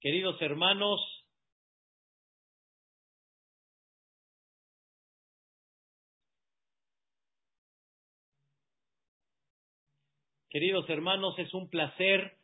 [0.00, 1.00] Queridos hermanos,
[10.50, 12.36] queridos hermanos, es un placer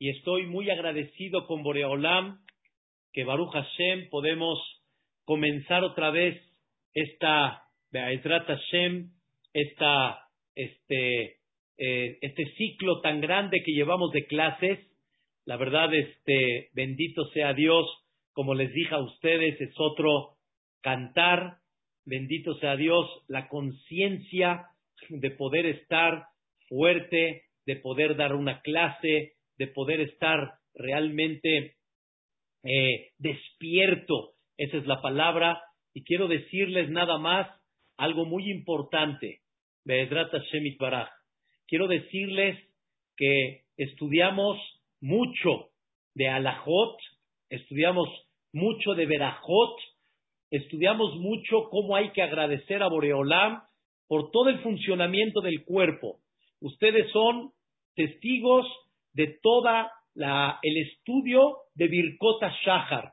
[0.00, 2.44] y estoy muy agradecido con Boreolam
[3.12, 4.58] que Baruch Hashem podemos
[5.24, 6.42] comenzar otra vez
[6.94, 7.62] esta
[7.92, 9.12] Be'ezrat Hashem,
[9.52, 10.18] esta,
[10.56, 11.38] este,
[11.78, 14.91] eh, este ciclo tan grande que llevamos de clases
[15.44, 17.86] la verdad, este, bendito sea Dios,
[18.32, 20.36] como les dije a ustedes, es otro
[20.80, 21.58] cantar,
[22.04, 24.66] bendito sea Dios, la conciencia
[25.08, 26.26] de poder estar
[26.68, 31.76] fuerte, de poder dar una clase, de poder estar realmente
[32.64, 37.48] eh, despierto, esa es la palabra, y quiero decirles nada más
[37.96, 39.40] algo muy importante,
[40.78, 41.08] Baraj.
[41.66, 42.58] Quiero decirles
[43.16, 44.58] que estudiamos
[45.02, 45.70] mucho
[46.14, 46.96] de Alajot,
[47.50, 48.08] estudiamos
[48.52, 49.76] mucho de Berajot,
[50.50, 53.62] estudiamos mucho cómo hay que agradecer a Boreolam
[54.06, 56.20] por todo el funcionamiento del cuerpo.
[56.60, 57.50] Ustedes son
[57.94, 58.66] testigos
[59.12, 63.12] de toda la, el estudio de Birkota Shahar,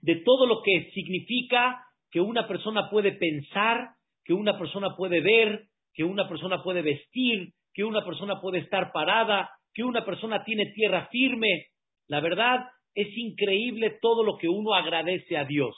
[0.00, 3.90] de todo lo que significa que una persona puede pensar,
[4.24, 8.92] que una persona puede ver, que una persona puede vestir, que una persona puede estar
[8.92, 11.66] parada, que una persona tiene tierra firme.
[12.06, 15.74] La verdad, es increíble todo lo que uno agradece a Dios.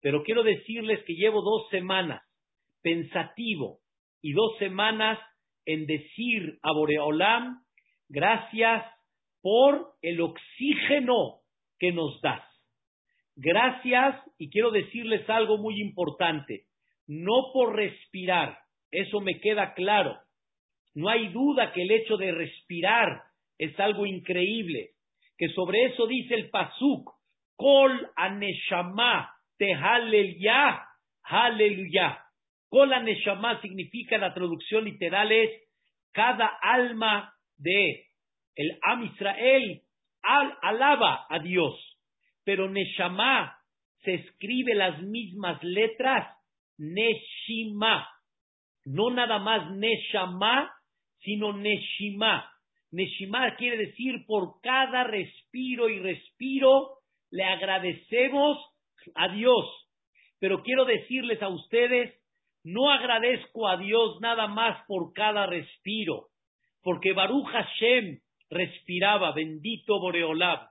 [0.00, 2.22] Pero quiero decirles que llevo dos semanas
[2.82, 3.78] pensativo
[4.20, 5.18] y dos semanas
[5.64, 7.62] en decir a Boreolam,
[8.08, 8.84] gracias
[9.40, 11.40] por el oxígeno
[11.78, 12.42] que nos das.
[13.36, 16.66] Gracias, y quiero decirles algo muy importante,
[17.06, 18.58] no por respirar,
[18.90, 20.18] eso me queda claro,
[20.94, 23.22] no hay duda que el hecho de respirar
[23.58, 24.90] es algo increíble,
[25.38, 27.10] que sobre eso dice el Pasuk,
[27.56, 29.76] Kol aneshama te
[30.40, 30.84] ya,
[31.22, 32.18] aleluya.
[32.68, 35.50] Kol aneshama significa, la traducción literal es,
[36.12, 38.06] cada alma de
[38.56, 39.82] el Am Israel
[40.22, 41.74] al, alaba a Dios.
[42.44, 43.56] Pero Neshama
[44.02, 46.36] se escribe las mismas letras,
[46.78, 48.08] Neshima.
[48.84, 50.72] No nada más Neshama,
[51.22, 52.50] sino Neshima.
[52.90, 56.98] Neshima quiere decir por cada respiro y respiro
[57.30, 58.58] le agradecemos
[59.14, 59.64] a Dios.
[60.38, 62.14] Pero quiero decirles a ustedes,
[62.64, 66.28] no agradezco a Dios nada más por cada respiro,
[66.82, 68.18] porque Baruch Hashem
[68.50, 70.68] respiraba, bendito Boreolab.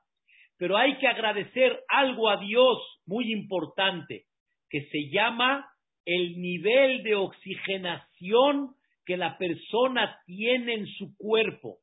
[0.58, 4.26] Pero hay que agradecer algo a Dios muy importante,
[4.70, 5.68] que se llama
[6.06, 8.76] el nivel de oxigenación
[9.06, 11.80] que la persona tiene en su cuerpo.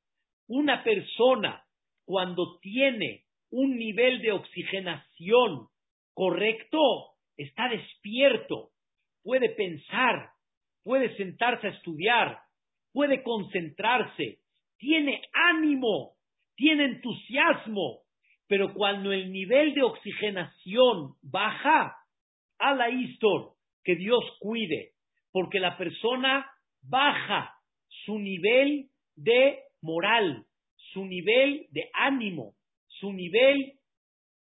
[0.46, 1.64] Una persona
[2.04, 5.68] cuando tiene un nivel de oxigenación
[6.14, 6.78] correcto,
[7.36, 8.70] está despierto,
[9.22, 10.30] puede pensar,
[10.82, 12.38] puede sentarse a estudiar,
[12.92, 14.38] puede concentrarse,
[14.78, 16.14] tiene ánimo,
[16.56, 18.00] tiene entusiasmo,
[18.46, 21.94] pero cuando el nivel de oxigenación baja,
[22.58, 23.52] a la histor,
[23.84, 24.92] que Dios cuide,
[25.30, 26.50] porque la persona
[26.82, 27.54] baja
[28.04, 30.44] su nivel de moral,
[30.92, 32.54] su nivel de ánimo,
[32.86, 33.74] su nivel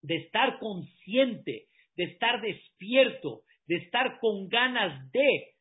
[0.02, 5.54] de estar consciente, de estar despierto, de estar con ganas de.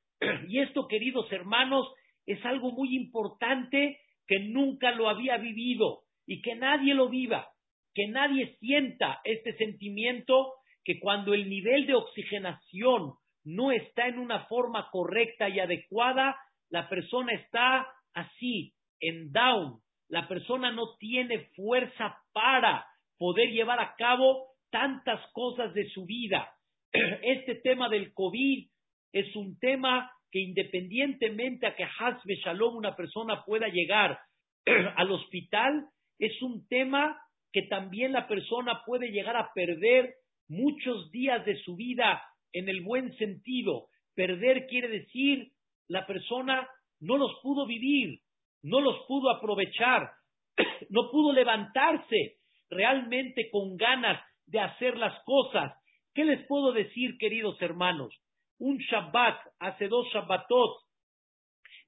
[0.48, 1.86] Y esto, queridos hermanos,
[2.26, 7.48] es algo muy importante que nunca lo había vivido y que nadie lo viva,
[7.94, 10.54] que nadie sienta este sentimiento
[10.84, 13.14] que cuando el nivel de oxigenación
[13.44, 16.36] no está en una forma correcta y adecuada,
[16.70, 22.86] la persona está así, en down, la persona no tiene fuerza para
[23.18, 26.50] poder llevar a cabo tantas cosas de su vida.
[27.22, 28.68] Este tema del COVID
[29.12, 34.18] es un tema que independientemente a que Hasbe Shalom una persona pueda llegar
[34.96, 35.86] al hospital,
[36.18, 37.18] es un tema
[37.53, 40.14] que también la persona puede llegar a perder
[40.48, 42.22] muchos días de su vida
[42.53, 43.86] en el buen sentido.
[44.14, 45.53] Perder quiere decir
[45.88, 46.68] la persona
[47.00, 48.20] no los pudo vivir,
[48.62, 50.10] no los pudo aprovechar,
[50.90, 52.36] no pudo levantarse
[52.70, 55.72] realmente con ganas de hacer las cosas.
[56.14, 58.14] ¿Qué les puedo decir, queridos hermanos?
[58.58, 60.80] Un Shabbat, hace dos Shabbatot,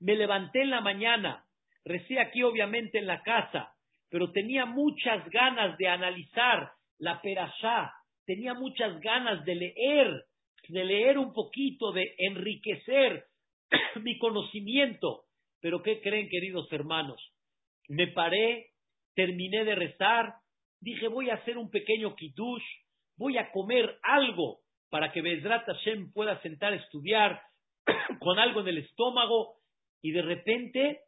[0.01, 1.45] me levanté en la mañana,
[1.85, 3.75] recé aquí obviamente en la casa,
[4.09, 7.93] pero tenía muchas ganas de analizar la perashá,
[8.25, 10.25] tenía muchas ganas de leer,
[10.69, 13.25] de leer un poquito, de enriquecer
[14.03, 15.25] mi conocimiento.
[15.61, 17.21] Pero ¿qué creen, queridos hermanos?
[17.89, 18.71] Me paré,
[19.15, 20.35] terminé de rezar,
[20.81, 22.65] dije, voy a hacer un pequeño kiddush,
[23.17, 27.43] voy a comer algo para que Bezrat Hashem pueda sentar a estudiar
[28.21, 29.57] con algo en el estómago
[30.03, 31.01] y de repente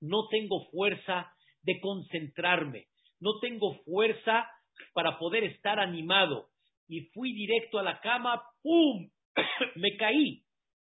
[0.00, 2.86] no tengo fuerza de concentrarme,
[3.20, 4.48] no tengo fuerza
[4.92, 6.48] para poder estar animado.
[6.88, 9.10] Y fui directo a la cama, ¡pum!
[9.74, 10.44] me caí,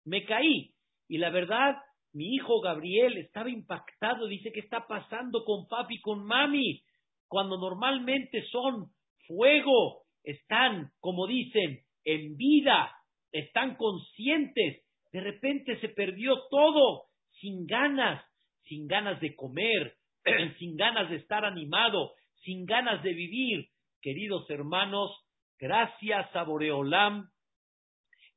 [0.04, 0.75] me caí.
[1.07, 1.75] Y la verdad,
[2.13, 6.81] mi hijo Gabriel estaba impactado, dice, ¿qué está pasando con papi, con mami?
[7.28, 8.92] Cuando normalmente son
[9.28, 12.92] fuego, están, como dicen, en vida,
[13.31, 14.84] están conscientes.
[15.12, 17.06] De repente se perdió todo,
[17.40, 18.24] sin ganas,
[18.63, 19.96] sin ganas de comer,
[20.60, 22.13] sin ganas de estar animado,
[22.44, 23.68] sin ganas de vivir.
[24.01, 25.12] Queridos hermanos,
[25.60, 27.30] gracias a Boreolam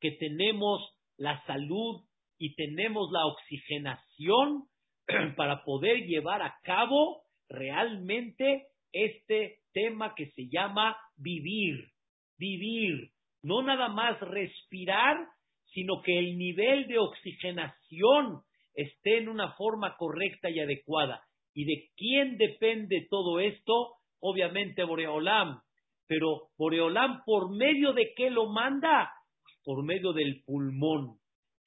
[0.01, 0.81] que tenemos
[1.17, 2.08] la salud
[2.39, 4.65] y tenemos la oxigenación
[5.37, 11.89] para poder llevar a cabo realmente este tema que se llama vivir,
[12.39, 13.11] vivir,
[13.43, 15.17] no nada más respirar,
[15.73, 18.43] sino que el nivel de oxigenación
[18.75, 21.23] esté en una forma correcta y adecuada.
[21.55, 23.95] ¿Y de quién depende todo esto?
[24.21, 25.61] Obviamente Boreolam.
[26.07, 29.11] Pero Boreolam, ¿por medio de qué lo manda?
[29.65, 31.19] Por medio del pulmón.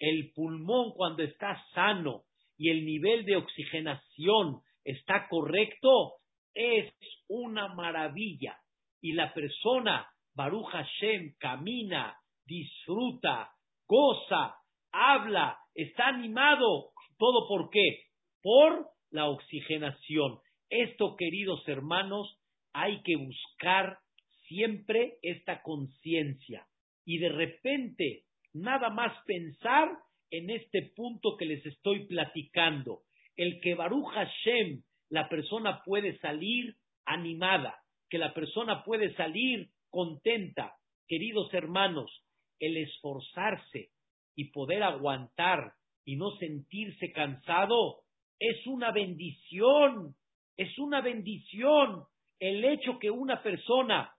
[0.01, 2.23] El pulmón cuando está sano
[2.57, 6.15] y el nivel de oxigenación está correcto,
[6.55, 6.91] es
[7.27, 8.57] una maravilla.
[8.99, 12.17] Y la persona, Baruch Hashem, camina,
[12.47, 13.51] disfruta,
[13.87, 14.55] goza,
[14.91, 16.89] habla, está animado.
[17.19, 18.05] ¿Todo por qué?
[18.41, 20.39] Por la oxigenación.
[20.67, 22.39] Esto, queridos hermanos,
[22.73, 23.99] hay que buscar
[24.47, 26.65] siempre esta conciencia.
[27.05, 29.89] Y de repente, nada más pensar
[30.29, 33.01] en este punto que les estoy platicando.
[33.35, 36.75] El que Baruch Hashem la persona puede salir
[37.05, 37.77] animada,
[38.09, 40.73] que la persona puede salir contenta.
[41.07, 42.09] Queridos hermanos,
[42.59, 43.89] el esforzarse
[44.35, 45.73] y poder aguantar
[46.05, 48.03] y no sentirse cansado
[48.39, 50.15] es una bendición,
[50.57, 52.05] es una bendición.
[52.39, 54.13] El hecho que una persona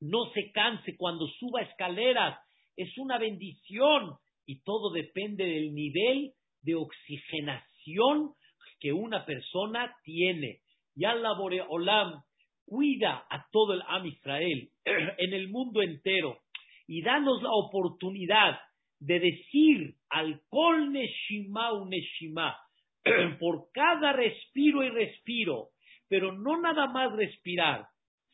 [0.00, 2.38] no se canse cuando suba escaleras
[2.76, 4.16] es una bendición
[4.46, 6.32] y todo depende del nivel
[6.62, 8.34] de oxigenación
[8.80, 10.60] que una persona tiene.
[10.94, 11.32] Y Allah
[11.68, 12.22] Olam
[12.66, 16.38] cuida a todo el Am Israel en el mundo entero
[16.86, 18.58] y danos la oportunidad
[19.00, 22.56] de decir al Kol Neshima Neshima
[23.40, 25.68] por cada respiro y respiro,
[26.08, 27.86] pero no nada más respirar,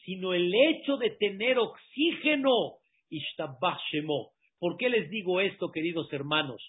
[0.05, 2.80] sino el hecho de tener oxígeno.
[4.59, 6.63] ¿Por qué les digo esto, queridos hermanos?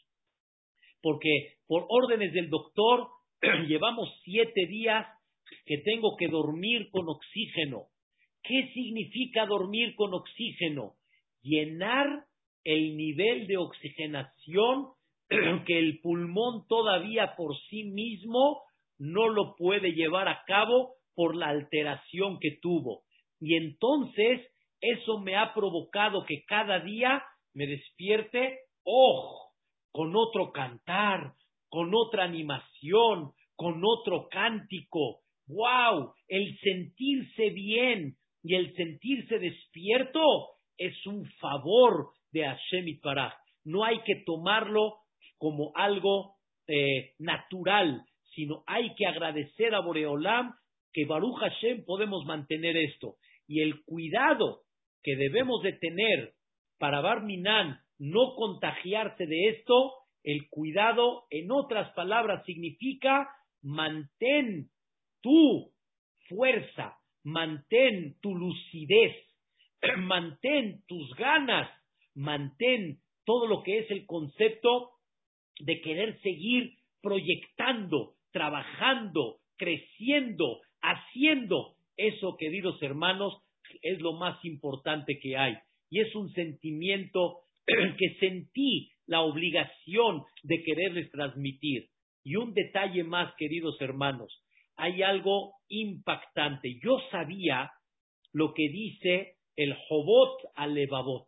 [1.01, 3.07] Porque por órdenes del doctor
[3.67, 5.07] llevamos siete días
[5.65, 7.87] que tengo que dormir con oxígeno.
[8.43, 10.93] ¿Qué significa dormir con oxígeno?
[11.41, 12.25] Llenar
[12.63, 14.93] el nivel de oxigenación
[15.65, 18.61] que el pulmón todavía por sí mismo
[18.97, 23.03] no lo puede llevar a cabo por la alteración que tuvo.
[23.39, 24.41] Y entonces
[24.81, 27.23] eso me ha provocado que cada día
[27.53, 29.51] me despierte, oh,
[29.91, 31.33] con otro cantar,
[31.69, 35.19] con otra animación, con otro cántico.
[35.47, 36.13] ¡Wow!
[36.27, 40.21] El sentirse bien y el sentirse despierto
[40.77, 43.33] es un favor de Hashem Itbaraj.
[43.65, 44.97] No hay que tomarlo
[45.37, 50.53] como algo eh, natural, sino hay que agradecer a Boreolam
[50.93, 53.15] que Baruch Hashem podemos mantener esto.
[53.47, 54.61] Y el cuidado
[55.03, 56.33] que debemos de tener
[56.77, 59.93] para Barminan no contagiarse de esto
[60.23, 63.29] el cuidado, en otras palabras, significa
[63.63, 64.69] mantén
[65.21, 65.71] tu
[66.29, 69.15] fuerza, mantén tu lucidez,
[69.97, 71.69] mantén tus ganas,
[72.13, 74.91] mantén todo lo que es el concepto
[75.59, 81.75] de querer seguir proyectando, trabajando, creciendo, haciendo.
[81.97, 83.41] Eso, queridos hermanos,
[83.81, 85.57] es lo más importante que hay.
[85.89, 91.87] Y es un sentimiento que sentí la obligación de quererles transmitir.
[92.23, 94.43] Y un detalle más, queridos hermanos,
[94.75, 96.79] hay algo impactante.
[96.83, 97.71] Yo sabía
[98.33, 101.27] lo que dice el Jobot Alevabot.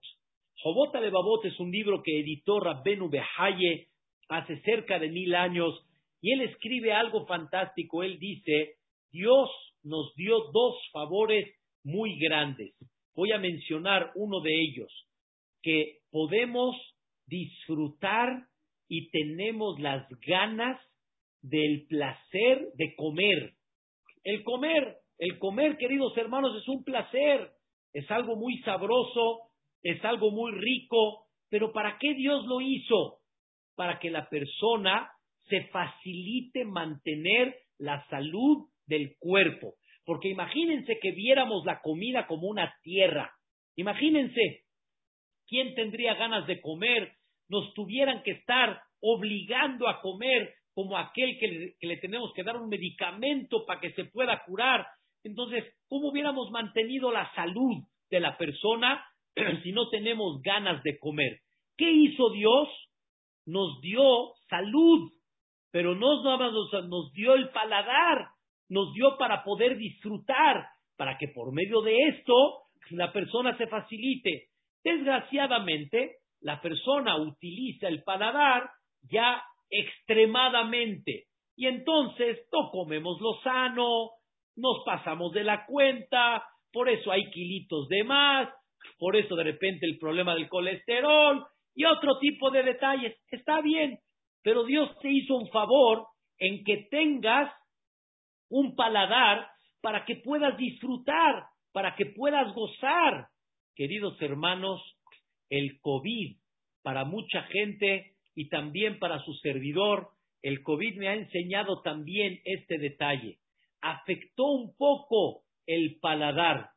[0.61, 3.89] Jobot Alevabot es un libro que editó Rabbenu Behaye
[4.29, 5.85] hace cerca de mil años
[6.21, 8.01] y él escribe algo fantástico.
[8.03, 8.75] Él dice,
[9.11, 9.49] Dios
[9.83, 11.53] nos dio dos favores
[11.83, 12.73] muy grandes.
[13.15, 14.91] Voy a mencionar uno de ellos,
[15.61, 16.75] que podemos
[17.27, 18.47] disfrutar
[18.87, 20.79] y tenemos las ganas
[21.41, 23.53] del placer de comer.
[24.23, 27.51] El comer, El comer, queridos hermanos, es un placer,
[27.93, 29.51] es algo muy sabroso,
[29.83, 33.19] es algo muy rico, pero ¿para qué Dios lo hizo?
[33.75, 35.09] Para que la persona
[35.49, 39.75] se facilite mantener la salud del cuerpo.
[40.05, 43.31] Porque imagínense que viéramos la comida como una tierra.
[43.75, 44.63] Imagínense,
[45.47, 47.13] ¿quién tendría ganas de comer?
[47.49, 52.69] Nos tuvieran que estar obligando a comer como aquel que le, tenemos que dar un
[52.69, 54.87] medicamento para que se pueda curar.
[55.23, 59.05] Entonces, ¿cómo hubiéramos mantenido la salud de la persona
[59.63, 61.39] si no tenemos ganas de comer?
[61.77, 62.69] ¿Qué hizo Dios?
[63.45, 65.11] Nos dio salud,
[65.71, 68.29] pero no nos, nos dio el paladar,
[68.73, 70.65] nos dio para poder disfrutar,
[70.97, 72.33] para que por medio de esto
[72.89, 74.47] la persona se facilite.
[74.83, 78.69] Desgraciadamente, la persona utiliza el paladar
[79.09, 81.25] ya extremadamente.
[81.55, 84.09] Y entonces no comemos lo sano,
[84.55, 88.49] nos pasamos de la cuenta, por eso hay kilitos de más,
[88.97, 93.15] por eso de repente el problema del colesterol y otro tipo de detalles.
[93.29, 93.99] Está bien,
[94.41, 96.07] pero Dios te hizo un favor
[96.39, 97.53] en que tengas
[98.53, 99.49] un paladar
[99.81, 103.27] para que puedas disfrutar, para que puedas gozar.
[103.75, 104.79] Queridos hermanos,
[105.49, 106.37] el COVID
[106.83, 110.09] para mucha gente y también para su servidor,
[110.43, 113.39] el COVID me ha enseñado también este detalle.
[113.81, 116.69] Afectó un poco el paladar.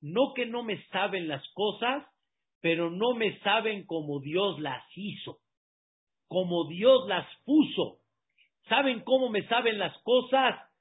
[0.00, 2.06] No que no me saben las cosas,
[2.60, 5.38] pero no me saben como Dios las hizo,
[6.28, 7.98] como Dios las puso.
[8.68, 10.73] ¿Saben cómo me saben las cosas?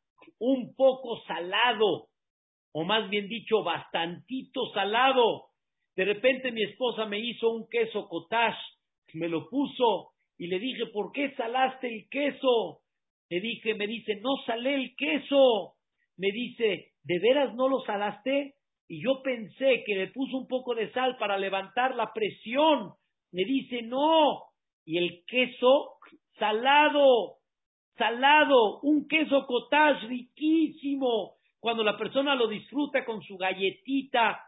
[0.46, 2.10] Un poco salado,
[2.74, 5.46] o más bien dicho, bastantito salado.
[5.96, 8.60] De repente mi esposa me hizo un queso cottage,
[9.14, 12.82] me lo puso y le dije, ¿por qué salaste el queso?
[13.30, 15.76] Le dije, me dice, no salé el queso.
[16.18, 18.56] Me dice, ¿de veras no lo salaste?
[18.90, 22.96] Y yo pensé que le puso un poco de sal para levantar la presión.
[23.32, 24.42] Me dice, no.
[24.84, 26.00] Y el queso
[26.38, 27.38] salado,
[27.98, 31.36] salado, un queso cottage riquísimo.
[31.60, 34.40] Cuando la persona lo disfruta con su galletita,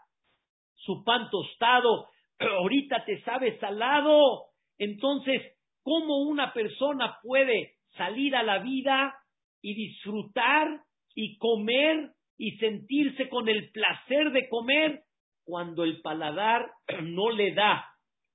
[0.75, 2.07] su pan tostado,
[2.39, 4.47] ahorita te sabe salado.
[4.77, 5.41] Entonces,
[5.83, 9.15] cómo una persona puede salir a la vida
[9.61, 10.81] y disfrutar
[11.15, 15.03] y comer y sentirse con el placer de comer
[15.45, 16.69] cuando el paladar
[17.03, 17.85] no le da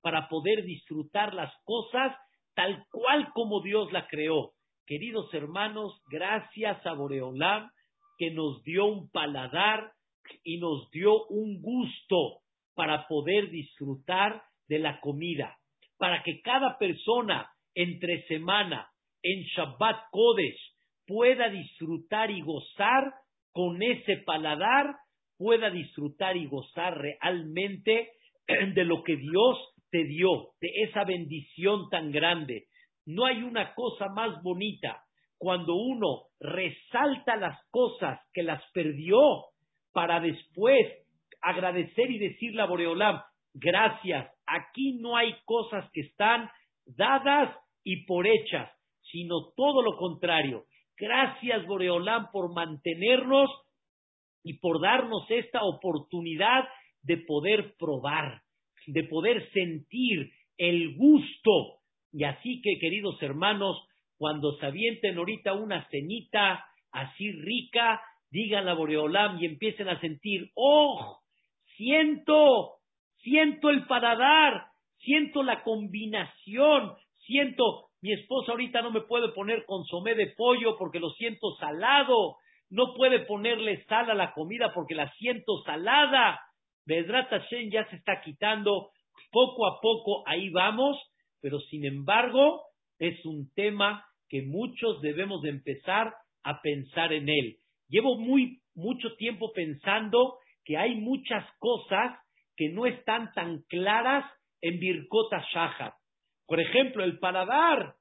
[0.01, 2.15] para poder disfrutar las cosas
[2.55, 4.53] tal cual como Dios la creó.
[4.85, 7.69] Queridos hermanos, gracias a Boreolam
[8.17, 9.91] que nos dio un paladar
[10.43, 12.41] y nos dio un gusto
[12.75, 15.57] para poder disfrutar de la comida
[16.01, 18.89] para que cada persona entre semana
[19.21, 20.59] en Shabbat Kodesh
[21.05, 23.13] pueda disfrutar y gozar
[23.51, 24.95] con ese paladar,
[25.37, 28.09] pueda disfrutar y gozar realmente
[28.73, 29.59] de lo que Dios
[29.91, 32.65] te dio, de esa bendición tan grande.
[33.05, 35.03] No hay una cosa más bonita
[35.37, 39.17] cuando uno resalta las cosas que las perdió
[39.91, 40.87] para después
[41.41, 43.19] agradecer y decirle a Boreolam,
[43.53, 46.49] gracias, aquí no hay cosas que están
[46.85, 48.69] dadas y por hechas,
[49.11, 50.65] sino todo lo contrario.
[50.97, 53.49] Gracias, Boreolán, por mantenernos
[54.43, 56.67] y por darnos esta oportunidad
[57.01, 58.41] de poder probar,
[58.85, 61.80] de poder sentir el gusto.
[62.11, 63.87] Y así que, queridos hermanos,
[64.17, 70.49] cuando se avienten ahorita una cenita así rica, digan a Boreolam y empiecen a sentir,
[70.55, 71.19] oh,
[71.77, 72.81] siento
[73.23, 74.65] siento el paladar,
[74.99, 80.99] siento la combinación, siento, mi esposa ahorita no me puede poner consomé de pollo porque
[80.99, 82.37] lo siento salado,
[82.69, 86.39] no puede ponerle sal a la comida porque la siento salada.
[86.85, 88.89] Vedrat Hashem ya se está quitando,
[89.31, 90.97] poco a poco ahí vamos,
[91.41, 92.61] pero sin embargo
[92.99, 97.57] es un tema que muchos debemos de empezar a pensar en él.
[97.89, 102.17] Llevo muy mucho tiempo pensando que hay muchas cosas
[102.55, 104.25] que no están tan claras
[104.61, 105.93] en Birkota Shahar.
[106.45, 107.95] Por ejemplo, el paladar,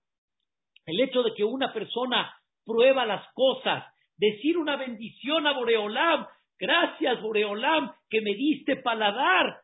[0.87, 2.33] el hecho de que una persona
[2.65, 3.85] prueba las cosas,
[4.17, 6.27] decir una bendición a Boreolam,
[6.59, 9.61] gracias Boreolam que me diste paladar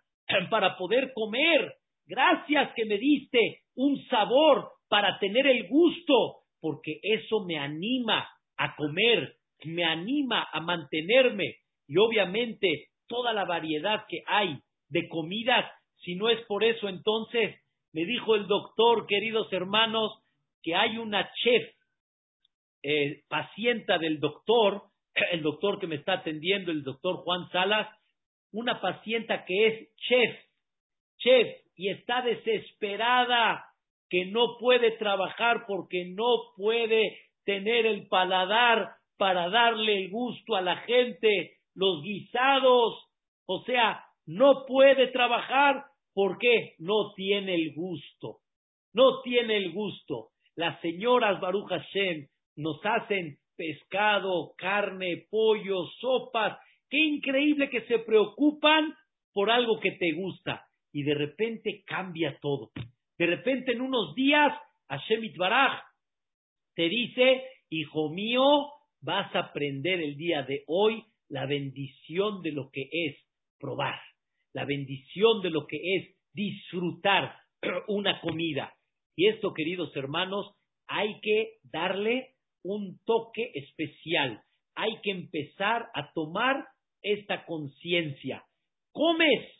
[0.51, 1.75] para poder comer,
[2.07, 8.75] gracias que me diste un sabor para tener el gusto, porque eso me anima a
[8.77, 11.57] comer, me anima a mantenerme
[11.87, 15.71] y obviamente toda la variedad que hay de comidas.
[15.99, 17.57] Si no es por eso, entonces
[17.93, 20.13] me dijo el doctor, queridos hermanos,
[20.63, 21.73] que hay una chef
[22.83, 24.83] eh, pacienta del doctor
[25.33, 27.89] el doctor que me está atendiendo, el doctor Juan Salas,
[28.53, 30.37] una paciente que es chef,
[31.19, 33.65] chef, y está desesperada
[34.09, 40.61] que no puede trabajar porque no puede tener el paladar para darle el gusto a
[40.61, 43.05] la gente, los guisados,
[43.47, 48.39] o sea, no puede trabajar porque no tiene el gusto,
[48.93, 50.31] no tiene el gusto.
[50.57, 56.59] Las señoras Baruch Hashem nos hacen pescado, carne, pollo, sopas.
[56.89, 58.95] Qué increíble que se preocupan
[59.33, 60.66] por algo que te gusta.
[60.97, 62.71] Y de repente cambia todo.
[63.19, 64.51] De repente en unos días,
[64.89, 65.83] Hashem Itbaraj
[66.75, 68.71] te dice, hijo mío,
[69.03, 73.15] vas a aprender el día de hoy la bendición de lo que es
[73.59, 74.01] probar,
[74.55, 77.37] la bendición de lo que es disfrutar
[77.89, 78.73] una comida.
[79.17, 80.51] Y esto, queridos hermanos,
[80.87, 84.41] hay que darle un toque especial.
[84.75, 86.65] Hay que empezar a tomar
[87.03, 88.47] esta conciencia.
[88.93, 89.56] Comes,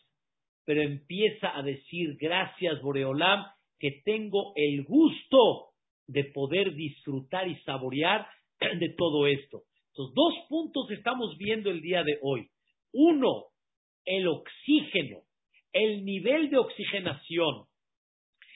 [0.67, 3.47] pero empieza a decir gracias, Boreolam,
[3.79, 5.69] que tengo el gusto
[6.09, 8.27] de poder disfrutar y saborear
[8.79, 9.63] de todo esto.
[9.91, 12.49] Entonces, dos puntos estamos viendo el día de hoy.
[12.93, 13.47] Uno,
[14.05, 15.21] el oxígeno,
[15.73, 17.67] el nivel de oxigenación,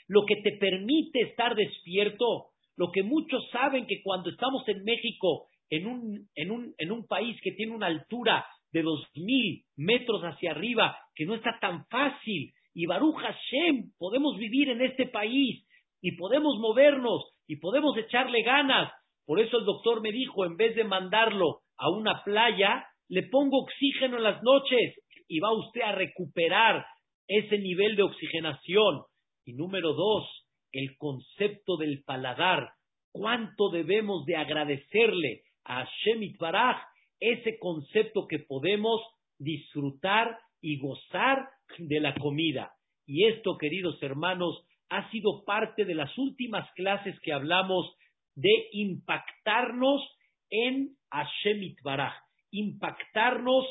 [0.08, 5.46] lo que te permite estar despierto, lo que muchos saben que cuando estamos en México,
[5.70, 10.22] en un, en un, en un país que tiene una altura de dos mil metros
[10.22, 15.66] hacia arriba, que no está tan fácil, y Baruch Hashem, podemos vivir en este país,
[16.00, 18.92] y podemos movernos, y podemos echarle ganas.
[19.26, 23.62] Por eso el doctor me dijo, en vez de mandarlo a una playa, le pongo
[23.62, 24.94] oxígeno en las noches,
[25.28, 26.84] y va usted a recuperar
[27.28, 29.02] ese nivel de oxigenación.
[29.44, 30.28] Y número dos,
[30.72, 32.70] el concepto del paladar.
[33.12, 36.76] ¿Cuánto debemos de agradecerle a Shemit Baraj
[37.20, 39.00] ese concepto que podemos
[39.38, 42.72] disfrutar y gozar de la comida?
[43.06, 47.94] Y esto, queridos hermanos, ha sido parte de las últimas clases que hablamos
[48.34, 50.02] de impactarnos
[50.50, 52.14] en Hashem Baraj,
[52.50, 53.66] impactarnos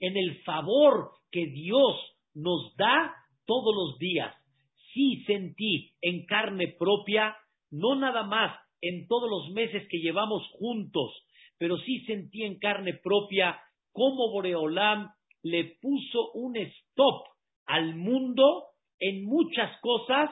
[0.00, 1.96] en el favor que Dios
[2.34, 3.14] nos da
[3.44, 4.34] todos los días
[4.98, 7.36] sí sentí en carne propia,
[7.70, 11.12] no nada más en todos los meses que llevamos juntos,
[11.58, 13.60] pero sí sentí en carne propia
[13.92, 15.10] cómo Boreolam
[15.42, 17.26] le puso un stop
[17.66, 18.64] al mundo
[18.98, 20.30] en muchas cosas.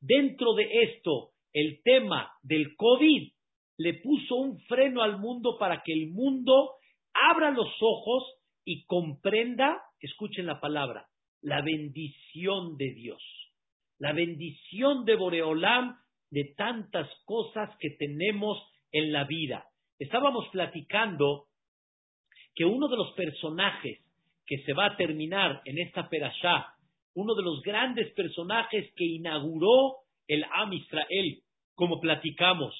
[0.00, 3.32] Dentro de esto, el tema del COVID
[3.78, 6.72] le puso un freno al mundo para que el mundo
[7.12, 8.24] abra los ojos
[8.64, 11.08] y comprenda, escuchen la palabra,
[11.42, 13.22] la bendición de Dios
[13.98, 15.96] la bendición de Boreolam
[16.30, 18.58] de tantas cosas que tenemos
[18.92, 19.66] en la vida.
[19.98, 21.46] Estábamos platicando
[22.54, 24.00] que uno de los personajes
[24.46, 26.74] que se va a terminar en esta perashá,
[27.14, 31.42] uno de los grandes personajes que inauguró el Am Israel,
[31.74, 32.74] como platicamos,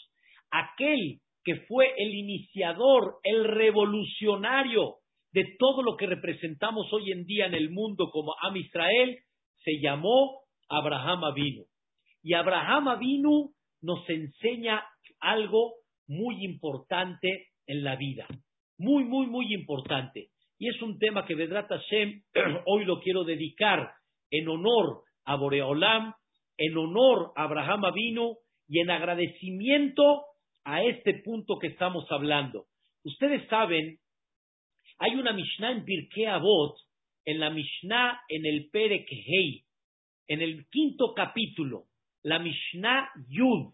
[0.50, 4.96] aquel que fue el iniciador, el revolucionario
[5.32, 9.18] de todo lo que representamos hoy en día en el mundo como Am Israel,
[9.64, 11.64] se llamó Abraham vino.
[12.22, 13.50] Y Abraham vino
[13.80, 14.84] nos enseña
[15.20, 15.74] algo
[16.08, 18.26] muy importante en la vida.
[18.78, 20.28] Muy, muy, muy importante.
[20.58, 22.22] Y es un tema que Vedrat Hashem
[22.66, 23.92] hoy lo quiero dedicar
[24.30, 26.14] en honor a Boreolam,
[26.56, 30.24] en honor a Abraham vino y en agradecimiento
[30.64, 32.66] a este punto que estamos hablando.
[33.04, 33.98] Ustedes saben,
[34.98, 36.76] hay una Mishnah en Pirkei Avot,
[37.24, 39.62] en la Mishnah en el Perek Hei,
[40.28, 41.84] en el quinto capítulo,
[42.22, 43.72] la Mishnah Yud,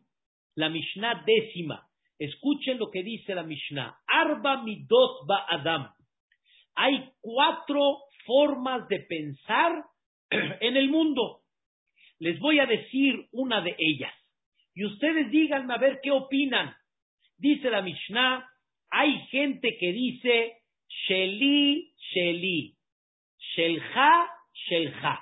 [0.56, 1.88] la Mishnah décima.
[2.18, 3.98] Escuchen lo que dice la Mishnah.
[4.06, 5.90] Arba midot ba Adam.
[6.76, 9.84] Hay cuatro formas de pensar
[10.30, 11.42] en el mundo.
[12.18, 14.12] Les voy a decir una de ellas.
[14.74, 16.74] Y ustedes díganme a ver qué opinan.
[17.36, 18.48] Dice la Mishnah,
[18.90, 22.76] hay gente que dice Sheli, Sheli,
[23.38, 25.20] Shelja, Shelja.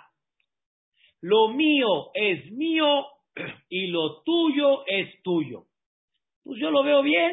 [1.22, 3.06] Lo mío es mío
[3.68, 5.66] y lo tuyo es tuyo.
[6.44, 7.32] Pues yo lo veo bien.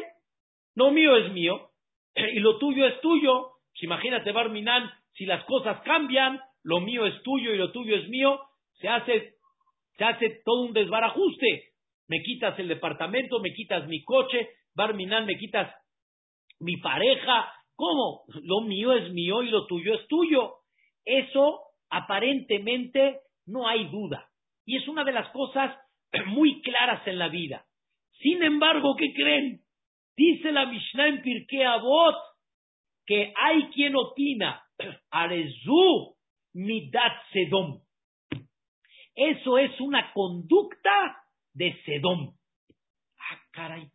[0.74, 1.70] Lo mío es mío
[2.14, 3.52] y lo tuyo es tuyo.
[3.72, 8.08] Pues imagínate, Barminan, si las cosas cambian, lo mío es tuyo y lo tuyo es
[8.08, 8.40] mío,
[8.74, 9.34] se hace,
[9.96, 11.72] se hace todo un desbarajuste.
[12.08, 15.72] Me quitas el departamento, me quitas mi coche, Barminan, me quitas
[16.58, 17.52] mi pareja.
[17.76, 18.24] ¿Cómo?
[18.42, 20.54] Lo mío es mío y lo tuyo es tuyo.
[21.04, 24.28] Eso aparentemente no hay duda.
[24.66, 25.76] Y es una de las cosas
[26.26, 27.64] muy claras en la vida.
[28.20, 29.60] Sin embargo, ¿qué creen?
[30.16, 32.16] Dice la Mishnah en Pirkei Avot
[33.06, 34.62] que hay quien opina,
[35.10, 36.14] Arezu
[36.54, 37.80] midat sedom.
[39.14, 42.34] Eso es una conducta de sedom.
[43.18, 43.88] Ah, caray.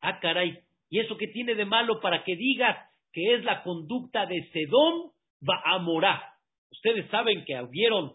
[0.00, 0.58] Ah, caray.
[0.90, 2.76] ¿Y eso qué tiene de malo para que digas
[3.12, 6.22] que es la conducta de Sedom va a morar?
[6.70, 8.14] Ustedes saben que hubieron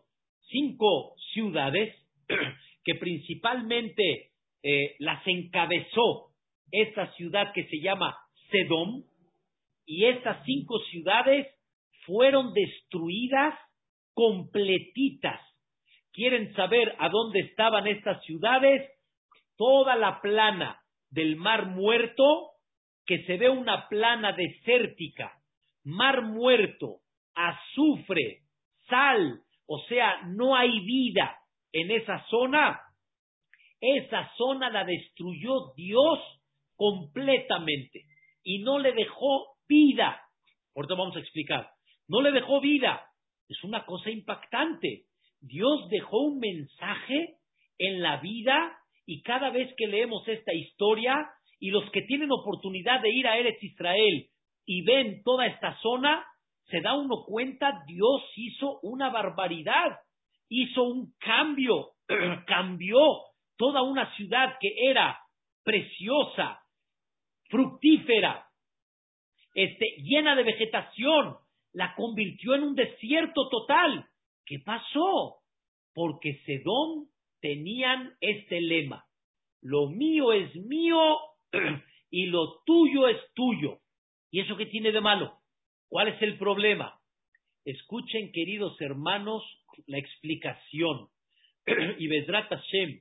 [0.49, 1.95] cinco ciudades
[2.83, 4.31] que principalmente
[4.63, 6.31] eh, las encabezó
[6.71, 8.17] esta ciudad que se llama
[8.49, 9.03] Sedom,
[9.85, 11.47] y estas cinco ciudades
[12.05, 13.53] fueron destruidas
[14.13, 15.39] completitas.
[16.13, 18.89] ¿Quieren saber a dónde estaban estas ciudades?
[19.57, 22.51] Toda la plana del Mar Muerto,
[23.05, 25.33] que se ve una plana desértica,
[25.83, 26.99] Mar Muerto,
[27.35, 28.43] azufre,
[28.87, 31.37] sal, o sea, no hay vida
[31.71, 32.79] en esa zona,
[33.83, 36.19] esa zona la destruyó Dios
[36.77, 38.05] completamente
[38.41, 40.21] y no le dejó vida.
[40.73, 41.69] Ahorita vamos a explicar.
[42.07, 43.05] No le dejó vida.
[43.49, 45.03] Es una cosa impactante.
[45.41, 47.35] Dios dejó un mensaje
[47.77, 51.15] en la vida y cada vez que leemos esta historia
[51.59, 54.27] y los que tienen oportunidad de ir a Eretz Israel
[54.65, 56.25] y ven toda esta zona,
[56.69, 59.99] se da uno cuenta, Dios hizo una barbaridad,
[60.47, 61.91] hizo un cambio,
[62.47, 62.97] cambió
[63.57, 65.19] toda una ciudad que era
[65.63, 66.61] preciosa,
[67.49, 68.47] fructífera,
[69.55, 71.37] este, llena de vegetación,
[71.73, 74.07] la convirtió en un desierto total.
[74.45, 75.41] ¿Qué pasó?
[75.93, 79.05] Porque Sedón tenían este lema,
[79.61, 81.17] lo mío es mío
[82.09, 83.79] y lo tuyo es tuyo.
[84.31, 85.39] ¿Y eso qué tiene de malo?
[85.87, 86.99] ¿Cuál es el problema?
[87.65, 89.43] Escuchen, queridos hermanos,
[89.87, 91.07] la explicación.
[91.97, 92.99] y Bedrat Hashem,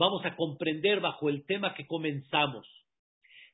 [0.00, 2.66] vamos a comprender bajo el tema que comenzamos.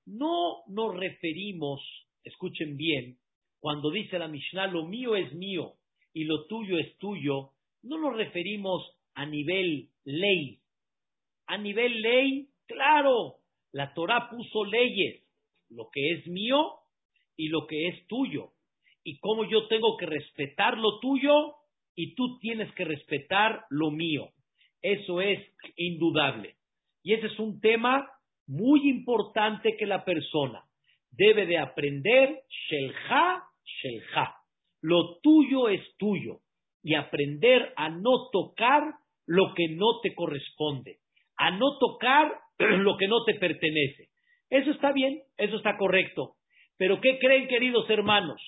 [0.07, 1.83] No nos referimos,
[2.23, 3.19] escuchen bien,
[3.59, 5.73] cuando dice la Mishnah, lo mío es mío
[6.15, 7.51] y lo tuyo es tuyo,
[7.83, 8.81] no nos referimos
[9.15, 10.61] a nivel ley.
[11.49, 13.39] A nivel ley, claro,
[13.73, 15.25] la Torah puso leyes,
[15.69, 16.75] lo que es mío
[17.37, 18.53] y lo que es tuyo.
[19.03, 21.57] Y cómo yo tengo que respetar lo tuyo
[21.97, 24.31] y tú tienes que respetar lo mío.
[24.83, 25.41] Eso es
[25.77, 26.57] indudable.
[27.03, 28.09] Y ese es un tema
[28.47, 30.65] muy importante que la persona
[31.11, 34.37] debe de aprender, shelja, shelja.
[34.83, 36.41] Lo tuyo es tuyo.
[36.83, 38.83] Y aprender a no tocar
[39.27, 40.99] lo que no te corresponde,
[41.37, 44.11] a no tocar lo que no te pertenece.
[44.51, 46.37] Eso está bien, eso está correcto.
[46.77, 48.41] Pero ¿qué creen, queridos hermanos?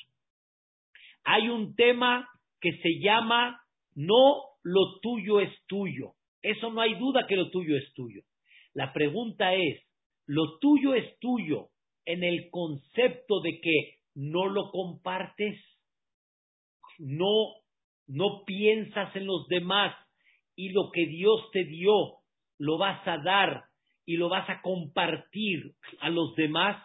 [1.24, 2.28] Hay un tema
[2.60, 3.60] que se llama
[3.94, 6.12] no lo tuyo es tuyo.
[6.42, 8.22] Eso no hay duda que lo tuyo es tuyo.
[8.74, 9.82] La pregunta es,
[10.26, 11.68] ¿lo tuyo es tuyo
[12.04, 15.58] en el concepto de que no lo compartes?
[16.98, 17.54] No,
[18.06, 19.94] no piensas en los demás,
[20.58, 21.92] y lo que Dios te dio
[22.58, 23.62] lo vas a dar
[24.04, 26.84] y lo vas a compartir a los demás,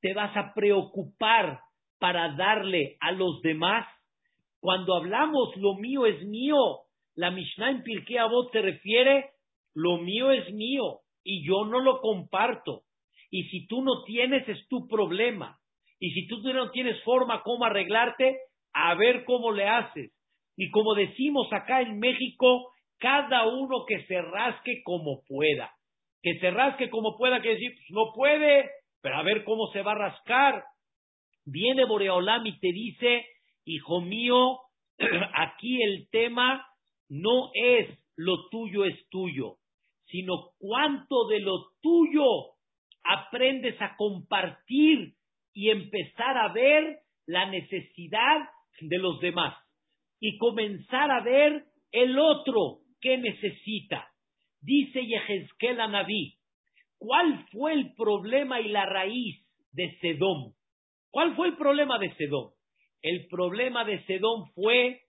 [0.00, 1.60] te vas a preocupar
[1.98, 3.86] para darle a los demás.
[4.60, 6.56] Cuando hablamos lo mío es mío,
[7.14, 9.30] la Mishnah en Pirkei Avot se refiere
[9.74, 12.82] lo mío es mío y yo no lo comparto.
[13.30, 15.58] Y si tú no tienes es tu problema.
[15.98, 18.36] Y si tú no tienes forma cómo arreglarte,
[18.74, 20.12] a ver cómo le haces.
[20.56, 25.72] Y como decimos acá en México, cada uno que se rasque como pueda.
[26.22, 28.68] Que se rasque como pueda, que decir, pues no puede,
[29.00, 30.64] pero a ver cómo se va a rascar.
[31.44, 33.24] Viene Boreolam y te dice,
[33.64, 34.58] hijo mío,
[35.34, 36.66] aquí el tema
[37.12, 39.56] no es lo tuyo es tuyo,
[40.06, 42.24] sino cuánto de lo tuyo
[43.04, 45.14] aprendes a compartir
[45.52, 48.48] y empezar a ver la necesidad
[48.80, 49.54] de los demás
[50.20, 54.08] y comenzar a ver el otro ¿Qué necesita?
[54.60, 56.38] Dice Yehezkel Naví,
[56.98, 60.54] ¿cuál fue el problema y la raíz de Sedón?
[61.10, 62.52] ¿Cuál fue el problema de Sedón?
[63.02, 65.00] El problema de Sedón fue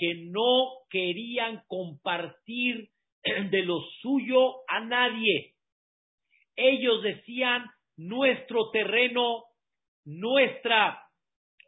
[0.00, 2.88] que no querían compartir
[3.50, 5.52] de lo suyo a nadie.
[6.56, 7.66] Ellos decían,
[7.98, 9.44] nuestro terreno,
[10.06, 11.02] nuestra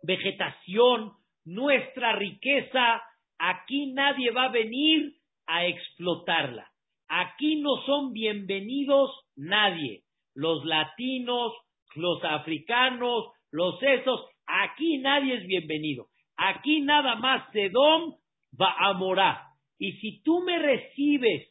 [0.02, 1.12] vegetación,
[1.44, 3.02] nuestra riqueza,
[3.38, 5.12] aquí nadie va a venir
[5.46, 6.66] a explotarla.
[7.08, 10.04] Aquí no son bienvenidos nadie.
[10.34, 11.52] Los latinos,
[11.96, 16.06] los africanos, los esos, aquí nadie es bienvenido.
[16.38, 18.21] Aquí nada más Sedom
[18.60, 19.38] va a morar.
[19.78, 21.48] Y si tú me recibes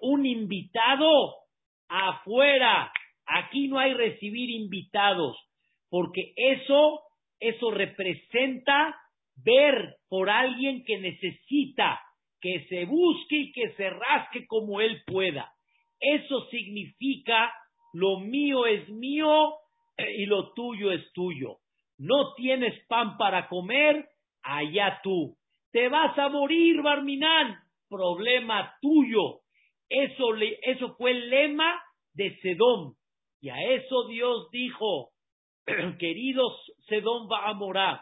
[0.00, 1.34] un invitado
[1.88, 2.92] afuera
[3.28, 5.36] Aquí no hay recibir invitados,
[5.90, 7.00] porque eso,
[7.38, 8.96] eso representa
[9.36, 12.00] ver por alguien que necesita,
[12.40, 15.52] que se busque y que se rasque como él pueda.
[16.00, 17.52] Eso significa
[17.92, 19.52] lo mío es mío
[20.16, 21.58] y lo tuyo es tuyo.
[21.98, 24.08] No tienes pan para comer,
[24.42, 25.36] allá tú.
[25.72, 27.56] Te vas a morir, Barminán,
[27.88, 29.40] problema tuyo.
[29.88, 31.82] Eso, eso fue el lema
[32.14, 32.94] de Sedón.
[33.40, 35.10] Y a eso Dios dijo,
[35.98, 36.52] queridos
[36.88, 38.00] Sedón va a morar.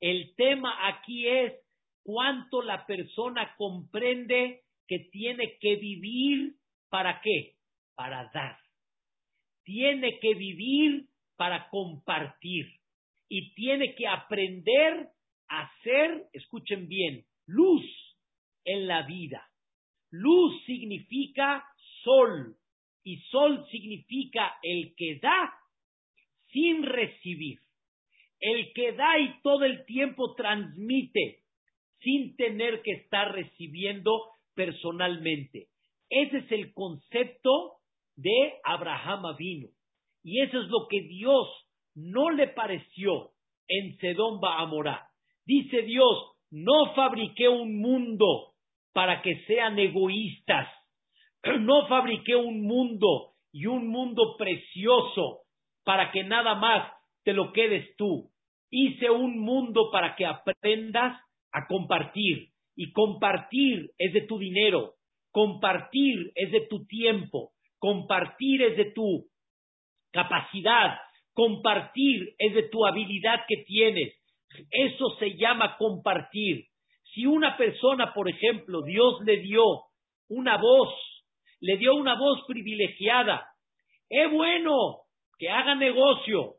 [0.00, 1.54] El tema aquí es
[2.02, 6.54] cuánto la persona comprende que tiene que vivir
[6.90, 7.54] para qué?
[7.94, 8.58] Para dar.
[9.64, 12.66] Tiene que vivir para compartir.
[13.28, 15.08] Y tiene que aprender
[15.48, 17.84] a ser, escuchen bien, luz
[18.64, 19.46] en la vida.
[20.10, 21.64] Luz significa
[22.02, 22.56] sol
[23.02, 25.52] y sol significa el que da
[26.52, 27.58] sin recibir.
[28.40, 31.40] El que da y todo el tiempo transmite
[32.00, 34.20] sin tener que estar recibiendo
[34.54, 35.68] personalmente.
[36.10, 37.78] Ese es el concepto
[38.16, 39.68] de Abraham Avino.
[40.22, 41.48] Y eso es lo que Dios
[41.94, 43.32] no le pareció
[43.68, 45.08] en Sedón Baamorá.
[45.46, 48.54] Dice Dios, no fabriqué un mundo
[48.92, 50.68] para que sean egoístas.
[51.60, 55.42] No fabriqué un mundo y un mundo precioso
[55.84, 56.90] para que nada más
[57.22, 58.30] te lo quedes tú.
[58.70, 61.20] Hice un mundo para que aprendas
[61.52, 62.48] a compartir.
[62.76, 64.94] Y compartir es de tu dinero,
[65.30, 69.26] compartir es de tu tiempo, compartir es de tu
[70.10, 70.98] capacidad,
[71.32, 74.14] compartir es de tu habilidad que tienes.
[74.70, 76.66] Eso se llama compartir.
[77.14, 79.62] Si una persona, por ejemplo, Dios le dio
[80.28, 80.92] una voz,
[81.60, 83.46] le dio una voz privilegiada,
[84.08, 85.02] es bueno
[85.38, 86.54] que haga negocio,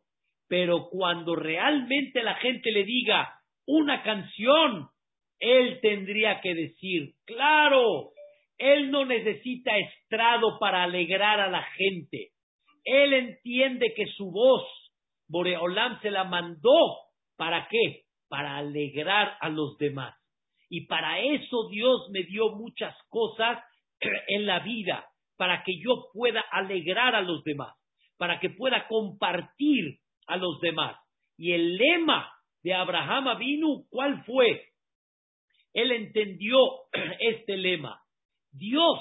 [0.48, 4.90] pero cuando realmente la gente le diga una canción,
[5.40, 8.12] él tendría que decir, claro,
[8.58, 12.30] él no necesita estrado para alegrar a la gente.
[12.84, 14.64] Él entiende que su voz,
[15.28, 17.05] Boreolam se la mandó,
[17.38, 18.04] ¿para qué?
[18.28, 20.16] Para alegrar a los demás.
[20.70, 23.60] Y para eso Dios me dio muchas cosas
[24.28, 27.76] en la vida, para que yo pueda alegrar a los demás,
[28.18, 30.98] para que pueda compartir a los demás.
[31.38, 32.32] Y el lema
[32.64, 34.70] de Abraham Avinu, ¿cuál fue?
[35.74, 36.58] Él entendió
[37.20, 38.02] este lema.
[38.52, 39.00] Dios,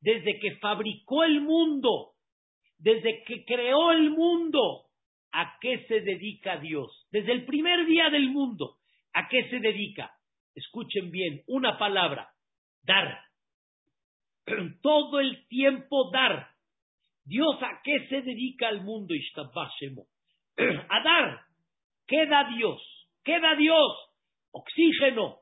[0.00, 2.12] desde que fabricó el mundo,
[2.78, 4.87] desde que creó el mundo,
[5.32, 7.06] ¿a qué se dedica Dios?
[7.10, 8.76] Desde el primer día del mundo,
[9.12, 10.12] ¿a qué se dedica?
[10.58, 12.30] escuchen bien, una palabra,
[12.82, 13.20] dar.
[14.82, 16.48] Todo el tiempo dar.
[17.24, 19.14] Dios a qué se dedica el mundo,
[20.88, 21.40] A dar.
[22.06, 22.80] ¿Qué da Dios?
[23.22, 23.92] ¿Qué da Dios?
[24.50, 25.40] Oxígeno.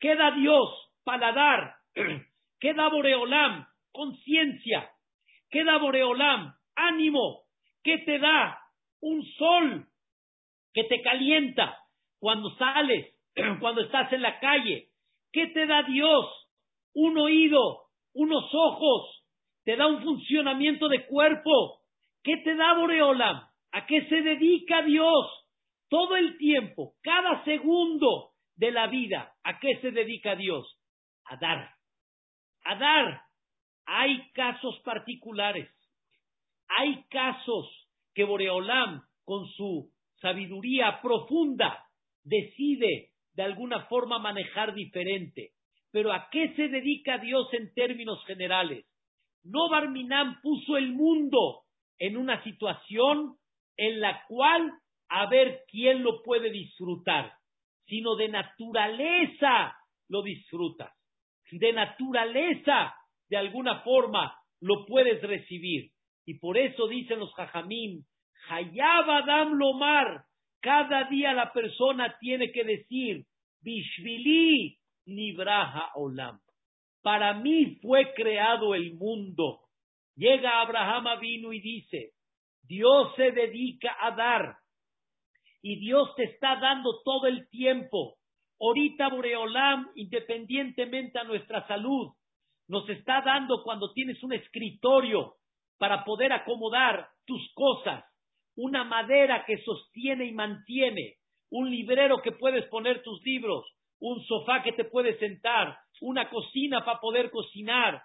[0.00, 0.68] ¿Qué da Dios?
[1.04, 1.76] Paladar.
[2.60, 3.66] ¿Qué da Boreolam?
[3.92, 4.90] Conciencia.
[5.48, 6.54] ¿Qué da Boreolam?
[6.74, 7.44] Ánimo.
[7.82, 8.58] ¿Qué te da?
[9.00, 9.86] Un sol
[10.72, 11.78] que te calienta
[12.18, 13.14] cuando sales
[13.60, 14.88] cuando estás en la calle.
[15.32, 16.26] ¿Qué te da Dios?
[16.94, 19.24] Un oído, unos ojos,
[19.64, 21.82] te da un funcionamiento de cuerpo.
[22.22, 23.46] ¿Qué te da Boreolam?
[23.72, 25.26] ¿A qué se dedica Dios?
[25.88, 30.80] Todo el tiempo, cada segundo de la vida, ¿a qué se dedica Dios?
[31.26, 31.70] A dar.
[32.64, 33.22] A dar.
[33.84, 35.70] Hay casos particulares.
[36.78, 37.85] Hay casos
[38.16, 41.84] que Boreolam, con su sabiduría profunda,
[42.24, 45.50] decide de alguna forma manejar diferente.
[45.92, 48.86] Pero ¿a qué se dedica Dios en términos generales?
[49.44, 51.64] No Barminam puso el mundo
[51.98, 53.36] en una situación
[53.76, 54.72] en la cual
[55.10, 57.34] a ver quién lo puede disfrutar,
[57.86, 59.76] sino de naturaleza
[60.08, 60.90] lo disfrutas.
[61.52, 62.94] De naturaleza,
[63.28, 65.90] de alguna forma, lo puedes recibir.
[66.26, 68.04] Y por eso dicen los jajamín,
[68.48, 70.24] Hayab Adam Lomar,
[70.60, 73.24] cada día la persona tiene que decir,
[73.60, 76.40] Bishvili Nibraha Olam.
[77.02, 79.60] Para mí fue creado el mundo.
[80.16, 82.10] Llega Abraham vino y dice,
[82.64, 84.56] Dios se dedica a dar.
[85.62, 88.16] Y Dios te está dando todo el tiempo.
[88.60, 92.12] Ahorita Boreolam, independientemente a nuestra salud,
[92.66, 95.36] nos está dando cuando tienes un escritorio
[95.78, 98.04] para poder acomodar tus cosas,
[98.56, 101.16] una madera que sostiene y mantiene,
[101.50, 103.64] un librero que puedes poner tus libros,
[104.00, 108.02] un sofá que te puedes sentar, una cocina para poder cocinar.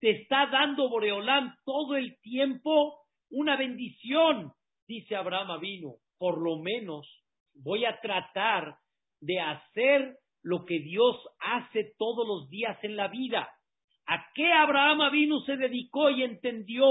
[0.00, 4.52] te está dando Boreolán todo el tiempo una bendición,
[4.86, 5.94] dice Abraham vino.
[6.18, 7.08] Por lo menos
[7.54, 8.76] voy a tratar
[9.20, 13.48] de hacer lo que Dios hace todos los días en la vida.
[14.06, 16.84] ¿A qué Abraham vino se dedicó y entendió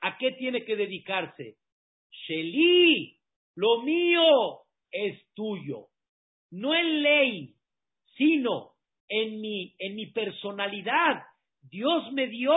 [0.00, 1.56] a qué tiene que dedicarse?
[2.10, 3.18] Sheli,
[3.56, 5.88] lo mío es tuyo.
[6.50, 7.54] No en ley,
[8.16, 8.72] sino
[9.08, 11.22] en mi, en mi personalidad.
[11.62, 12.52] Dios me dio,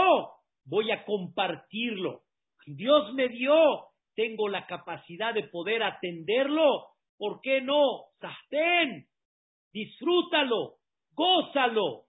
[0.66, 2.22] voy a compartirlo.
[2.66, 3.56] Dios me dio,
[4.16, 6.88] tengo la capacidad de poder atenderlo.
[7.18, 8.06] ¿Por qué no?
[8.20, 9.08] Sastén,
[9.72, 10.76] disfrútalo,
[11.14, 12.07] gózalo.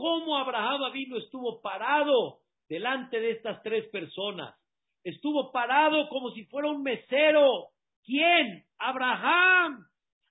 [0.00, 2.38] ¿Cómo Abraham vino estuvo parado
[2.70, 4.58] delante de estas tres personas?
[5.04, 7.66] Estuvo parado como si fuera un mesero.
[8.02, 8.64] ¿Quién?
[8.78, 9.84] Abraham.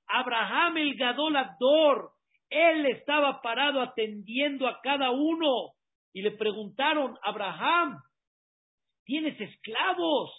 [0.07, 2.13] Abraham el Gadolador.
[2.49, 5.73] Él estaba parado atendiendo a cada uno.
[6.13, 8.01] Y le preguntaron, Abraham,
[9.05, 10.31] ¿tienes esclavos?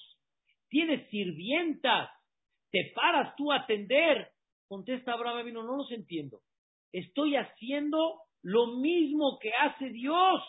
[0.69, 2.11] ¿Tienes sirvientas?
[2.73, 4.33] ¿Te paras tú a atender?
[4.67, 6.41] Contesta Abraham vino, no los entiendo.
[6.91, 10.43] Estoy haciendo lo mismo que hace Dios.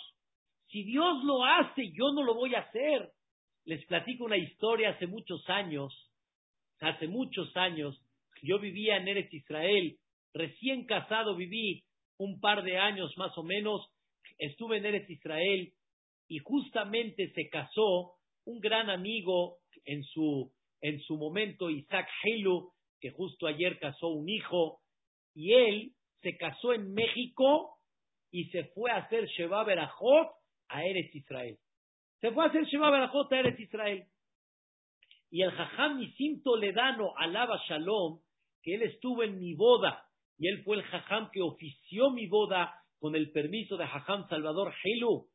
[0.68, 3.10] Si Dios lo hace, yo no lo voy a hacer.
[3.66, 6.10] Les platico una historia hace muchos años.
[6.80, 8.02] Hace muchos años,
[8.42, 10.00] yo vivía en Eretz Israel
[10.34, 11.84] Recién casado viví
[12.18, 13.86] un par de años más o menos,
[14.38, 15.74] estuve en Eretz Israel
[16.28, 18.14] y justamente se casó
[18.46, 20.52] un gran amigo en su,
[20.82, 24.80] en su momento, Isaac Heilu, que justo ayer casó un hijo,
[25.34, 27.78] y él se casó en México
[28.32, 30.30] y se fue a hacer Sheba Berajot
[30.70, 31.58] a Eretz Israel.
[32.20, 34.06] Se fue a hacer Sheba Berajot a Eretz Israel.
[35.30, 38.20] Y el Jajam Nisim Toledano alaba Shalom,
[38.63, 40.06] que él estuvo en mi boda
[40.41, 44.74] y él fue el jajam que ofició mi boda con el permiso de jajam Salvador
[44.84, 45.28] Helu.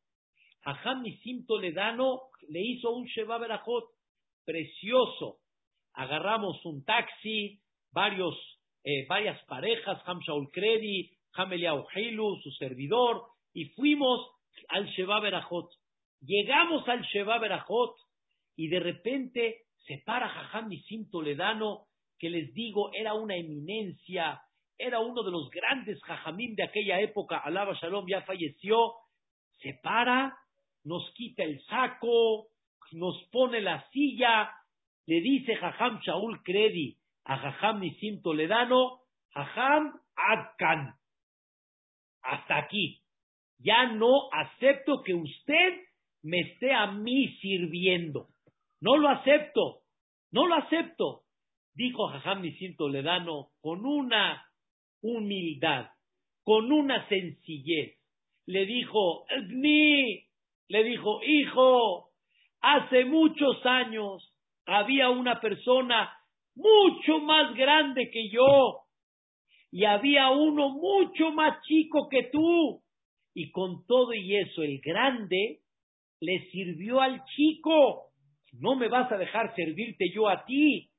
[0.65, 3.85] Jajam Nisim Toledano le hizo un Sheba Berajot
[4.43, 5.39] precioso.
[5.93, 7.61] Agarramos un taxi,
[7.93, 8.35] varios,
[8.83, 13.23] eh, varias parejas, Ham Shaul Kredi, Ham Eliau Helu, su servidor,
[13.53, 14.27] y fuimos
[14.69, 15.69] al Sheba Berajot.
[16.21, 17.95] Llegamos al Sheba Berajot
[18.55, 21.85] y de repente se para Jajam Nisim Toledano,
[22.19, 24.41] que les digo era una eminencia,
[24.77, 28.93] era uno de los grandes jajamín de aquella época, Alaba Shalom ya falleció,
[29.59, 30.37] se para,
[30.83, 32.47] nos quita el saco,
[32.91, 34.51] nos pone la silla,
[35.05, 39.01] le dice Jajam Shaul Kredi a Jajam Nisim Toledano,
[39.33, 40.95] Jajam Adkan,
[42.27, 43.01] hasta aquí,
[43.59, 45.81] ya no acepto que usted
[46.23, 48.27] me esté a mí sirviendo,
[48.81, 49.81] no lo acepto,
[50.31, 51.23] no lo acepto,
[51.73, 54.43] dijo Jajam Nisim Toledano con una
[55.01, 55.87] humildad,
[56.43, 57.97] con una sencillez.
[58.45, 60.23] Le dijo, ni,
[60.69, 62.09] le dijo, hijo,
[62.61, 64.33] hace muchos años
[64.65, 66.13] había una persona
[66.55, 68.86] mucho más grande que yo
[69.71, 72.81] y había uno mucho más chico que tú.
[73.33, 75.59] Y con todo y eso, el grande
[76.19, 78.11] le sirvió al chico.
[78.53, 80.89] No me vas a dejar servirte yo a ti.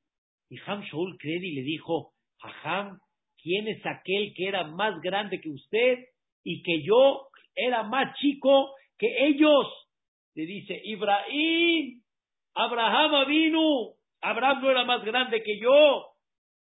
[0.50, 2.12] Y Ham Shaul Kredi le dijo,
[2.62, 2.98] Ham,
[3.42, 5.98] ¿Quién es aquel que era más grande que usted
[6.44, 9.66] y que yo era más chico que ellos?
[10.34, 12.02] Le dice, Ibrahim,
[12.54, 16.06] Abraham vino, Abraham no era más grande que yo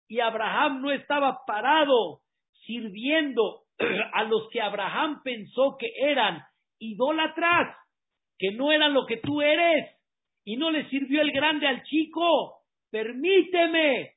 [0.07, 2.21] y Abraham no estaba parado
[2.65, 3.63] sirviendo
[4.13, 6.41] a los que Abraham pensó que eran
[6.79, 7.75] idólatras,
[8.37, 9.93] que no eran lo que tú eres,
[10.45, 12.61] y no le sirvió el grande al chico.
[12.89, 14.13] Permíteme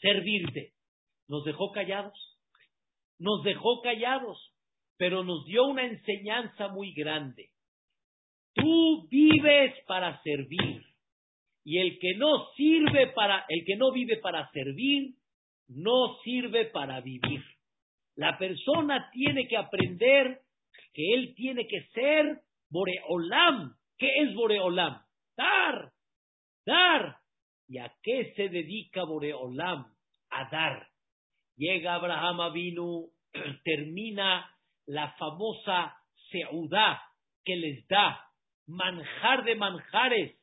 [0.00, 0.74] servirte
[1.30, 2.38] nos dejó callados,
[3.20, 4.52] nos dejó callados,
[4.96, 7.50] pero nos dio una enseñanza muy grande.
[8.52, 10.84] Tú vives para servir
[11.64, 15.14] y el que no sirve para, el que no vive para servir,
[15.68, 17.42] no sirve para vivir.
[18.16, 20.40] La persona tiene que aprender
[20.92, 23.74] que él tiene que ser Boreolam.
[23.98, 25.02] ¿Qué es Boreolam?
[25.36, 25.92] Dar,
[26.66, 27.16] dar.
[27.68, 29.86] ¿Y a qué se dedica Boreolam?
[30.30, 30.88] A dar.
[31.56, 33.10] Llega Abraham Avinu,
[33.64, 34.50] termina
[34.86, 35.94] la famosa
[36.30, 37.02] seudá
[37.44, 38.26] que les da,
[38.66, 40.39] manjar de manjares,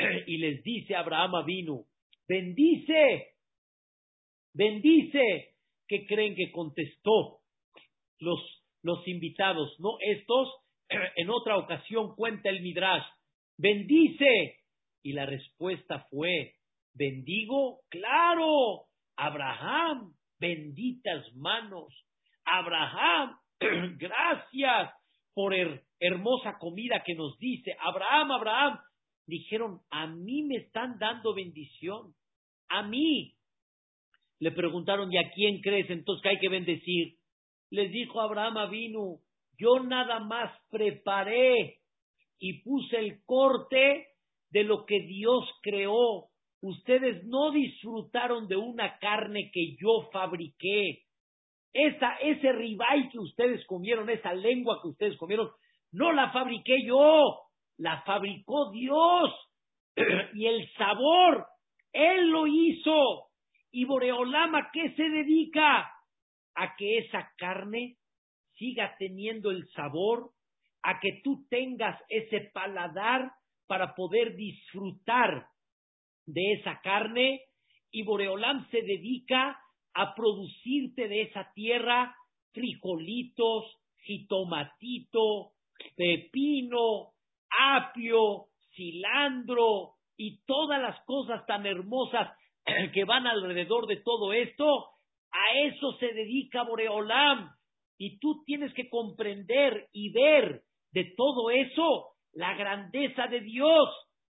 [0.26, 1.84] y les dice Abraham Avinu,
[2.28, 3.34] bendice,
[4.54, 5.54] bendice,
[5.88, 7.40] ¿qué creen que contestó
[8.18, 8.40] los,
[8.82, 9.74] los invitados?
[9.78, 10.48] No estos,
[11.16, 13.04] en otra ocasión cuenta el Midrash,
[13.58, 14.56] bendice,
[15.02, 16.54] y la respuesta fue,
[16.94, 18.86] bendigo, claro,
[19.16, 21.94] Abraham, benditas manos.
[22.44, 23.38] Abraham,
[23.98, 24.92] gracias
[25.32, 25.54] por
[25.98, 28.80] hermosa comida que nos dice, Abraham, Abraham,
[29.30, 32.14] dijeron, a mí me están dando bendición,
[32.68, 33.34] a mí.
[34.38, 37.16] Le preguntaron, ¿y a quién crees entonces que hay que bendecir?
[37.70, 39.18] Les dijo Abraham vino,
[39.58, 41.78] yo nada más preparé
[42.38, 44.06] y puse el corte
[44.50, 46.28] de lo que Dios creó.
[46.62, 51.04] Ustedes no disfrutaron de una carne que yo fabriqué.
[51.72, 55.50] Esa, ese ribay que ustedes comieron, esa lengua que ustedes comieron,
[55.92, 57.38] no la fabriqué yo,
[57.80, 59.34] la fabricó Dios.
[60.34, 61.46] y el sabor,
[61.92, 63.28] Él lo hizo.
[63.72, 65.90] Y Boreolama, ¿qué se dedica?
[66.54, 67.96] A que esa carne
[68.56, 70.30] siga teniendo el sabor,
[70.82, 73.32] a que tú tengas ese paladar
[73.66, 75.46] para poder disfrutar
[76.26, 77.40] de esa carne.
[77.90, 79.58] Y Boreolam se dedica
[79.94, 82.14] a producirte de esa tierra
[82.52, 83.64] frijolitos,
[84.04, 85.52] jitomatito,
[85.96, 87.12] pepino,
[87.50, 92.30] apio, cilantro y todas las cosas tan hermosas
[92.94, 94.86] que van alrededor de todo esto,
[95.32, 97.50] a eso se dedica Boreolam.
[97.98, 103.88] Y tú tienes que comprender y ver de todo eso la grandeza de Dios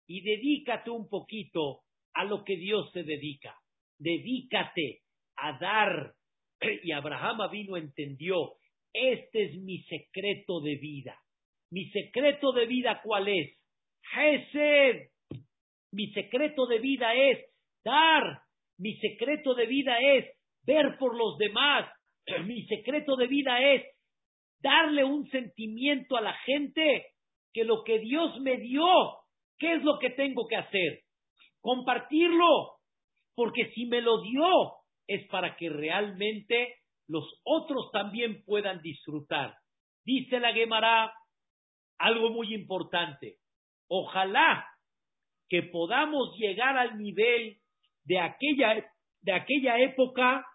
[0.07, 1.81] y dedícate un poquito
[2.13, 3.55] a lo que Dios se dedica.
[3.97, 5.01] Dedícate
[5.37, 6.13] a dar.
[6.83, 8.53] Y Abraham vino entendió,
[8.93, 11.22] este es mi secreto de vida.
[11.73, 13.57] Mi secreto de vida, ¿cuál es?
[14.15, 15.07] Hesed.
[15.91, 17.39] Mi secreto de vida es
[17.83, 18.41] dar.
[18.77, 21.89] Mi secreto de vida es ver por los demás.
[22.45, 23.83] Mi secreto de vida es
[24.61, 27.07] darle un sentimiento a la gente
[27.51, 28.85] que lo que Dios me dio,
[29.57, 30.99] ¿qué es lo que tengo que hacer?
[31.59, 32.77] Compartirlo.
[33.33, 34.45] Porque si me lo dio,
[35.07, 36.75] es para que realmente
[37.07, 39.55] los otros también puedan disfrutar.
[40.05, 41.11] Dice la Gemara
[42.03, 43.37] algo muy importante.
[43.87, 44.67] Ojalá
[45.49, 47.57] que podamos llegar al nivel
[48.05, 48.85] de aquella,
[49.21, 50.45] de aquella época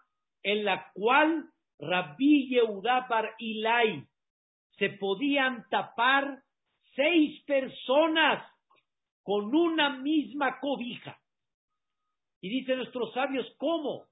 [0.43, 1.45] en la cual
[1.79, 4.05] Rabbi Yehuda Bar Ilai
[4.77, 6.43] se podían tapar
[6.95, 8.43] seis personas
[9.23, 11.17] con una misma cobija.
[12.41, 14.09] Y dicen nuestros sabios, ¿cómo?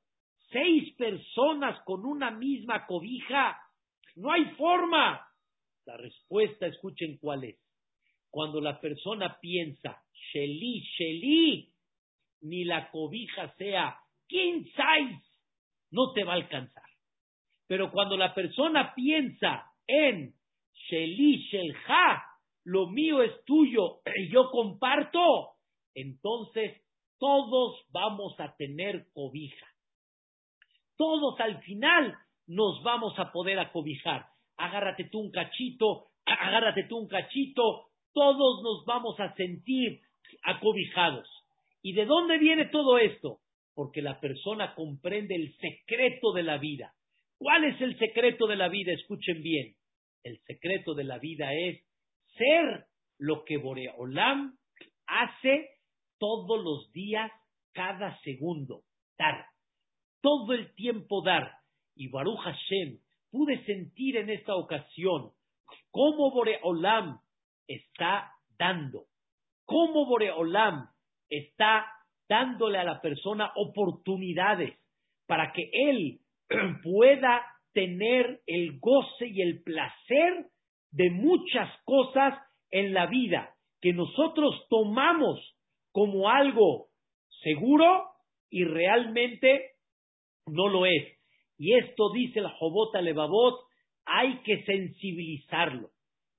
[0.51, 3.59] seis personas con una misma cobija.
[4.15, 5.26] No hay forma.
[5.87, 7.57] La respuesta, escuchen cuál es.
[8.29, 11.73] Cuando la persona piensa, Sheli, Sheli,
[12.41, 15.25] ni la cobija sea king size,
[15.89, 16.83] no te va a alcanzar.
[17.65, 20.35] Pero cuando la persona piensa en
[20.87, 22.23] Sheli, Shelja,
[22.65, 25.55] lo mío es tuyo y yo comparto,
[25.95, 26.83] entonces
[27.17, 29.65] todos vamos a tener cobija
[30.97, 32.17] todos al final
[32.47, 34.25] nos vamos a poder acobijar.
[34.57, 40.01] Agárrate tú un cachito, agárrate tú un cachito, todos nos vamos a sentir
[40.43, 41.27] acobijados.
[41.81, 43.39] ¿Y de dónde viene todo esto?
[43.73, 46.93] Porque la persona comprende el secreto de la vida.
[47.37, 48.91] ¿Cuál es el secreto de la vida?
[48.93, 49.75] Escuchen bien.
[50.23, 51.83] El secreto de la vida es
[52.35, 52.85] ser
[53.19, 54.57] lo que Boreolam
[55.05, 55.69] hace
[56.17, 57.31] todos los días,
[57.73, 58.81] cada segundo.
[59.17, 59.45] Dar
[60.21, 61.51] todo el tiempo dar.
[61.95, 62.99] Y Baruch Hashem,
[63.31, 65.31] pude sentir en esta ocasión
[65.91, 67.19] cómo Boreolam
[67.67, 69.05] está dando,
[69.65, 70.89] cómo Boreolam
[71.29, 71.87] está
[72.29, 74.77] dándole a la persona oportunidades
[75.27, 76.19] para que él
[76.83, 80.47] pueda tener el goce y el placer
[80.91, 82.33] de muchas cosas
[82.71, 85.39] en la vida que nosotros tomamos
[85.91, 86.87] como algo
[87.43, 88.05] seguro
[88.49, 89.71] y realmente
[90.47, 91.16] no lo es.
[91.57, 93.67] Y esto dice la Jobota Levavot,
[94.05, 95.89] hay que sensibilizarlo,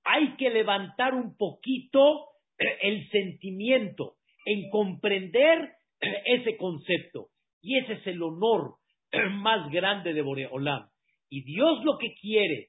[0.05, 2.27] hay que levantar un poquito
[2.59, 4.15] eh, el sentimiento
[4.45, 7.29] en comprender eh, ese concepto.
[7.61, 8.77] Y ese es el honor
[9.11, 10.89] eh, más grande de Boreolam.
[11.29, 12.69] Y Dios lo que quiere,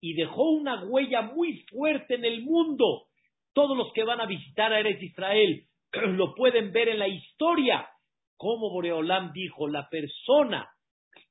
[0.00, 3.06] y dejó una huella muy fuerte en el mundo.
[3.52, 7.88] Todos los que van a visitar a Eres Israel lo pueden ver en la historia.
[8.36, 10.68] Como Boreolam dijo, la persona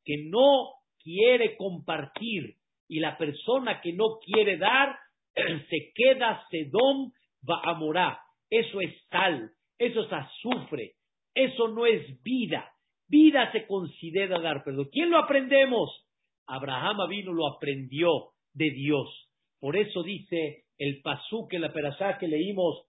[0.05, 2.55] que no quiere compartir
[2.87, 4.97] y la persona que no quiere dar
[5.69, 7.11] se queda sedón
[7.47, 8.17] va a morar.
[8.49, 10.93] Eso es sal, eso es azufre,
[11.33, 12.71] eso no es vida.
[13.07, 16.05] Vida se considera dar, pero ¿quién lo aprendemos?
[16.47, 19.29] Abraham vino lo aprendió de Dios.
[19.59, 22.85] Por eso dice el pasú la perashá que leímos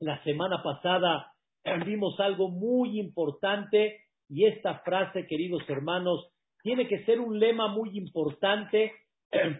[0.00, 1.32] la semana pasada,
[1.86, 4.01] vimos algo muy importante
[4.32, 6.26] y esta frase, queridos hermanos,
[6.62, 8.92] tiene que ser un lema muy importante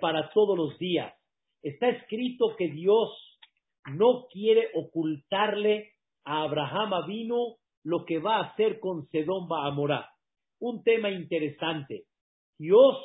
[0.01, 1.13] para todos los días.
[1.63, 3.11] Está escrito que Dios
[3.93, 5.93] no quiere ocultarle
[6.25, 10.09] a Abraham Avinu lo que va a hacer con Sedón Amorá.
[10.59, 12.05] Un tema interesante.
[12.59, 12.97] Dios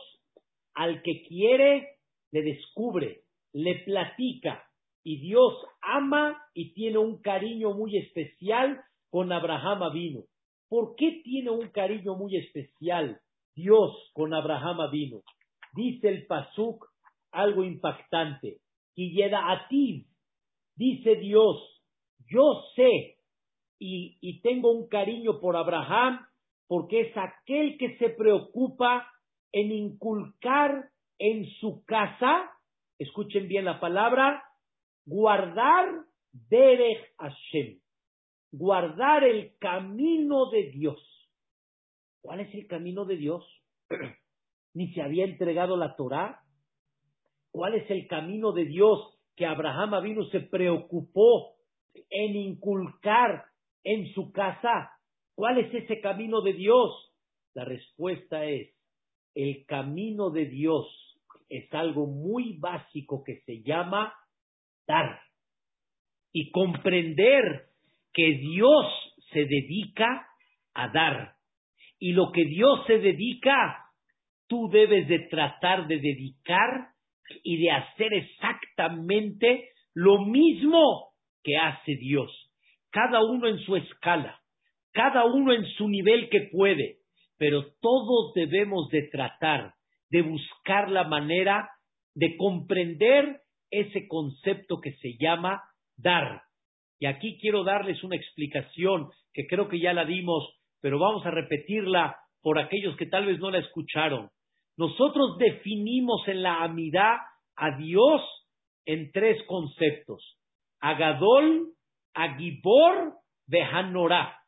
[0.74, 1.98] al que quiere
[2.32, 4.64] le descubre, le platica
[5.04, 10.24] y Dios ama y tiene un cariño muy especial con Abraham Avinu.
[10.70, 13.20] ¿Por qué tiene un cariño muy especial
[13.56, 15.22] Dios con Abraham Avinu?
[15.74, 16.86] Dice el Pasuk
[17.32, 18.60] algo impactante.
[18.96, 20.08] Y llega a ti,
[20.76, 21.84] dice Dios,
[22.30, 23.18] yo sé
[23.80, 26.26] y, y tengo un cariño por Abraham
[26.68, 29.08] porque es aquel que se preocupa
[29.52, 30.90] en inculcar
[31.20, 32.52] en su casa,
[33.00, 34.44] escuchen bien la palabra,
[35.06, 35.88] guardar
[36.32, 37.80] Derech Hashem,
[38.58, 41.00] guardar el camino de Dios.
[42.22, 43.46] ¿Cuál es el camino de Dios?
[44.74, 46.42] Ni se había entregado la Torah.
[47.52, 51.56] ¿Cuál es el camino de Dios que Abraham vino se preocupó
[52.10, 53.46] en inculcar
[53.84, 54.92] en su casa?
[55.36, 57.14] ¿Cuál es ese camino de Dios?
[57.54, 58.74] La respuesta es,
[59.34, 60.86] el camino de Dios
[61.50, 64.14] es algo muy básico que se llama
[64.88, 65.22] dar
[66.34, 67.68] y comprender
[68.18, 68.86] que Dios
[69.32, 70.28] se dedica
[70.74, 71.36] a dar.
[72.00, 73.86] Y lo que Dios se dedica,
[74.48, 76.88] tú debes de tratar de dedicar
[77.44, 81.12] y de hacer exactamente lo mismo
[81.44, 82.32] que hace Dios.
[82.90, 84.42] Cada uno en su escala,
[84.94, 86.98] cada uno en su nivel que puede,
[87.38, 89.76] pero todos debemos de tratar
[90.10, 91.70] de buscar la manera
[92.16, 95.62] de comprender ese concepto que se llama
[95.98, 96.47] dar.
[97.00, 100.44] Y aquí quiero darles una explicación que creo que ya la dimos,
[100.82, 104.30] pero vamos a repetirla por aquellos que tal vez no la escucharon.
[104.78, 107.18] Nosotros definimos en la amidad
[107.56, 108.22] a Dios
[108.86, 110.38] en tres conceptos.
[110.80, 111.74] Agadol,
[112.14, 113.14] Agibor,
[113.48, 114.40] Behanorá.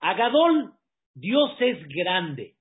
[0.00, 0.72] Agadol,
[1.14, 2.54] Dios es grande,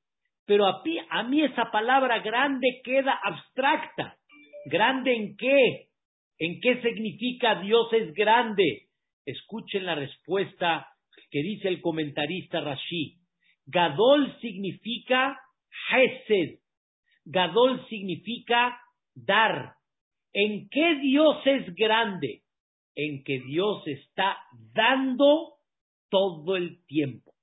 [0.45, 4.17] pero a, a mí esa palabra grande queda abstracta.
[4.65, 5.88] ¿Grande en qué?
[6.39, 8.87] ¿En qué significa Dios es grande?
[9.25, 10.87] Escuchen la respuesta
[11.29, 13.17] que dice el comentarista Rashi.
[13.65, 15.37] Gadol significa
[15.91, 16.59] Hesed.
[17.25, 18.79] Gadol significa
[19.13, 19.73] dar.
[20.33, 22.43] ¿En qué Dios es grande?
[22.95, 24.37] En que Dios está
[24.73, 25.55] dando
[26.09, 27.33] todo el tiempo.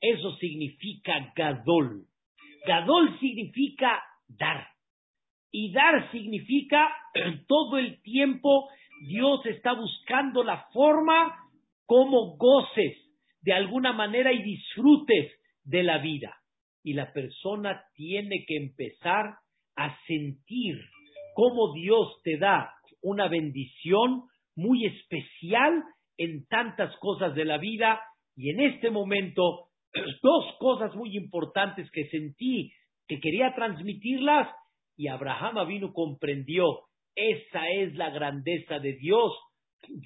[0.00, 2.06] Eso significa Gadol.
[2.66, 4.69] Gadol significa dar.
[5.52, 6.88] Y dar significa
[7.46, 8.68] todo el tiempo
[9.06, 11.34] Dios está buscando la forma
[11.86, 12.96] como goces
[13.42, 15.32] de alguna manera y disfrutes
[15.64, 16.36] de la vida.
[16.82, 19.34] Y la persona tiene que empezar
[19.76, 20.78] a sentir
[21.34, 24.24] cómo Dios te da una bendición
[24.56, 25.82] muy especial
[26.18, 28.00] en tantas cosas de la vida.
[28.36, 29.68] Y en este momento,
[30.22, 32.72] dos cosas muy importantes que sentí
[33.08, 34.48] que quería transmitirlas
[35.00, 36.80] y Abraham vino comprendió,
[37.14, 39.32] esa es la grandeza de Dios.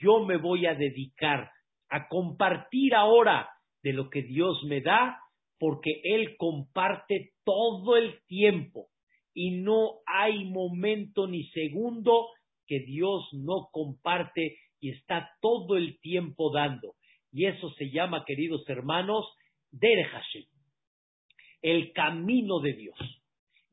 [0.00, 1.50] Yo me voy a dedicar
[1.88, 3.48] a compartir ahora
[3.82, 5.18] de lo que Dios me da,
[5.58, 8.86] porque Él comparte todo el tiempo
[9.34, 12.28] y no hay momento ni segundo
[12.64, 16.94] que Dios no comparte y está todo el tiempo dando.
[17.32, 19.26] Y eso se llama, queridos hermanos,
[19.72, 20.44] Dere Hashem,
[21.62, 23.23] el camino de Dios.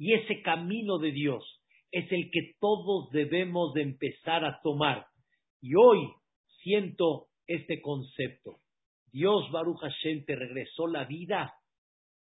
[0.02, 5.06] Y ese camino de Dios es el que todos debemos de empezar a tomar.
[5.62, 6.12] Y hoy
[6.64, 8.56] siento este concepto.
[9.14, 11.54] Dios, Baruch Hashem, te regresó la vida,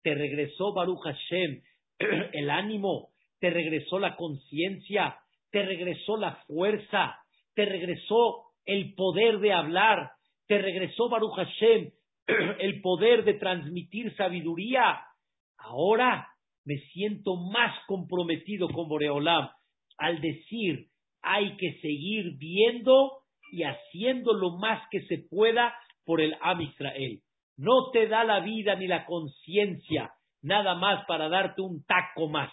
[0.03, 1.63] te regresó, Baruch Hashem,
[2.33, 5.17] el ánimo, te regresó la conciencia,
[5.49, 7.15] te regresó la fuerza,
[7.55, 10.11] te regresó el poder de hablar,
[10.45, 11.89] te regresó, Baruch Hashem,
[12.59, 15.01] el poder de transmitir sabiduría.
[15.57, 16.27] Ahora
[16.65, 19.49] me siento más comprometido con Boreolam
[19.97, 20.87] al decir
[21.21, 23.19] hay que seguir viendo
[23.51, 25.73] y haciendo lo más que se pueda
[26.05, 27.21] por el Am Israel.
[27.57, 32.51] No te da la vida ni la conciencia nada más para darte un taco más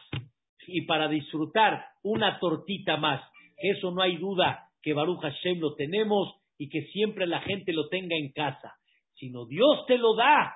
[0.67, 3.23] y para disfrutar una tortita más.
[3.57, 7.89] Eso no hay duda que Baruch Hashem lo tenemos y que siempre la gente lo
[7.89, 8.75] tenga en casa,
[9.15, 10.55] sino Dios te lo da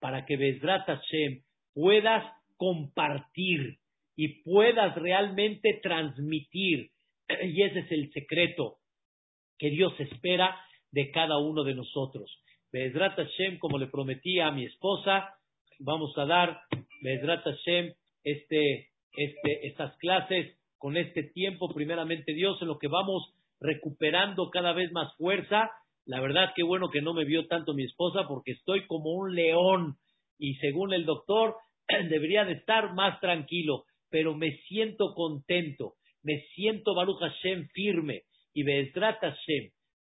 [0.00, 1.42] para que Bezrat Hashem
[1.74, 2.24] puedas
[2.62, 3.78] compartir
[4.14, 6.92] y puedas realmente transmitir.
[7.42, 8.76] Y ese es el secreto
[9.58, 10.56] que Dios espera
[10.92, 12.30] de cada uno de nosotros.
[12.70, 15.34] Bezrat Hashem, como le prometí a mi esposa,
[15.80, 16.60] vamos a dar
[17.02, 23.34] Bezrat Hashem este, este, estas clases con este tiempo, primeramente Dios, en lo que vamos
[23.58, 25.72] recuperando cada vez más fuerza.
[26.04, 29.34] La verdad que bueno que no me vio tanto mi esposa porque estoy como un
[29.34, 29.96] león
[30.38, 31.56] y según el doctor
[32.10, 38.22] debería de estar más tranquilo, pero me siento contento, me siento Baruch Hashem firme.
[38.54, 39.70] Y Be'ezrat Hashem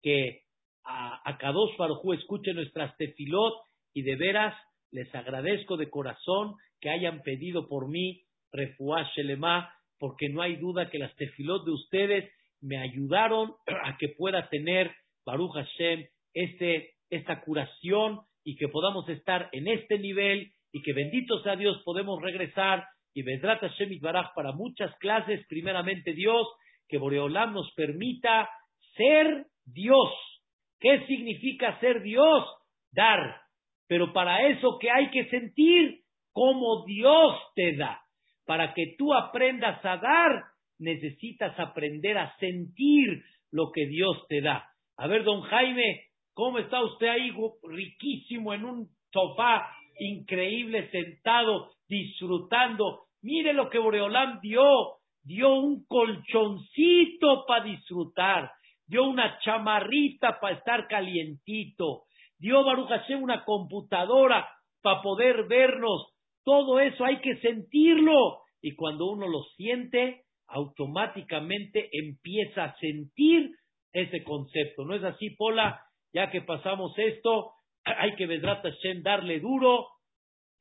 [0.04, 0.42] que
[0.84, 3.54] a, a Kadosh Baruj escuche nuestras tefilot
[3.94, 4.54] y de veras
[4.92, 10.90] les agradezco de corazón que hayan pedido por mí refuah shelema porque no hay duda
[10.90, 14.94] que las tefilot de ustedes me ayudaron a que pueda tener
[15.24, 21.40] Baruch Hashem este, esta curación y que podamos estar en este nivel y que bendito
[21.44, 26.48] sea Dios podemos regresar y Bedrat Hashem Baraj para muchas clases, primeramente Dios,
[26.88, 28.50] que Boreolam nos permita
[28.96, 30.10] ser Dios.
[30.80, 32.44] ¿Qué significa ser Dios?
[32.90, 33.36] Dar.
[33.86, 36.00] Pero para eso que hay que sentir
[36.32, 38.00] como Dios te da.
[38.44, 40.42] Para que tú aprendas a dar,
[40.80, 43.22] necesitas aprender a sentir
[43.52, 44.68] lo que Dios te da.
[44.96, 46.02] A ver, don Jaime,
[46.32, 53.04] ¿cómo está usted ahí riquísimo en un sofá increíble sentado, disfrutando?
[53.22, 54.64] Mire lo que Boreolán dio,
[55.22, 58.50] dio un colchoncito para disfrutar,
[58.86, 62.02] dio una chamarrita para estar calientito,
[62.38, 64.48] dio Baruch Hashem una computadora
[64.82, 66.12] para poder vernos.
[66.44, 68.42] Todo eso hay que sentirlo.
[68.60, 73.50] Y cuando uno lo siente, automáticamente empieza a sentir
[73.92, 74.84] ese concepto.
[74.84, 75.80] ¿No es así, Pola?
[76.12, 77.52] Ya que pasamos esto,
[77.84, 79.88] hay que Vedrat Hashem darle duro,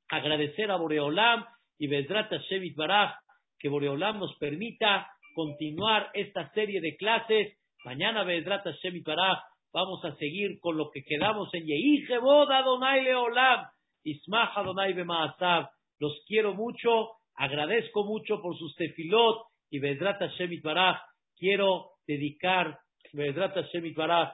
[0.09, 1.45] agradecer a Boreolam
[1.77, 3.15] y Vedrat Hashem Itbaraj,
[3.59, 7.57] que Boreolam nos permita continuar esta serie de clases.
[7.85, 9.39] Mañana Vedrat Hashem Itbaraj
[9.71, 13.65] vamos a seguir con lo que quedamos en Yehijebod Adonai Leolam,
[14.03, 15.69] Ismach Adonai Bemaasav.
[15.99, 20.97] Los quiero mucho, agradezco mucho por sus tefilot y Vedrat Hashem Itbaraj.
[21.37, 22.77] Quiero dedicar
[23.13, 24.33] Vedrat Hashem Itbaraj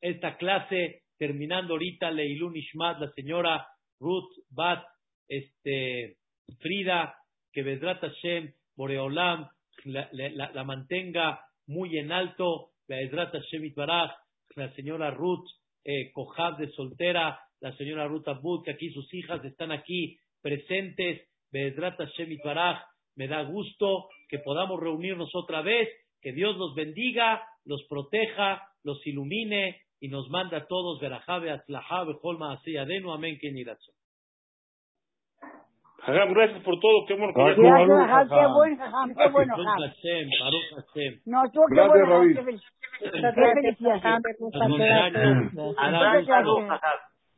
[0.00, 3.66] esta clase terminando ahorita Leilun Ishmat, la señora
[4.00, 4.84] Ruth Bat
[5.28, 6.16] este,
[6.60, 7.14] Frida,
[7.52, 9.48] que Vedrat Hashem Boreolam
[9.84, 14.10] la, mantenga muy en alto, Vedrat Hashem Itbaraj,
[14.56, 15.46] la señora Ruth
[15.84, 16.12] eh,
[16.58, 22.32] de soltera, la señora Ruth Abud, que aquí sus hijas están aquí presentes, Vedrat Hashem
[22.32, 22.82] Itbaraj,
[23.16, 25.88] me da gusto que podamos reunirnos otra vez,
[26.20, 32.12] que Dios los bendiga, los proteja, los ilumine y nos manda a todos verajabe atzlajabe
[32.20, 33.48] holma así adenu amén que
[36.06, 37.32] Hagam, gracias por todo, qué bueno.
[37.32, 39.80] que Gracias, Hagam, qué bueno, Hagam, qué bueno, Hagam.
[41.24, 42.42] No, tú qué bueno, Hagam, qué
[43.54, 43.96] felicidad.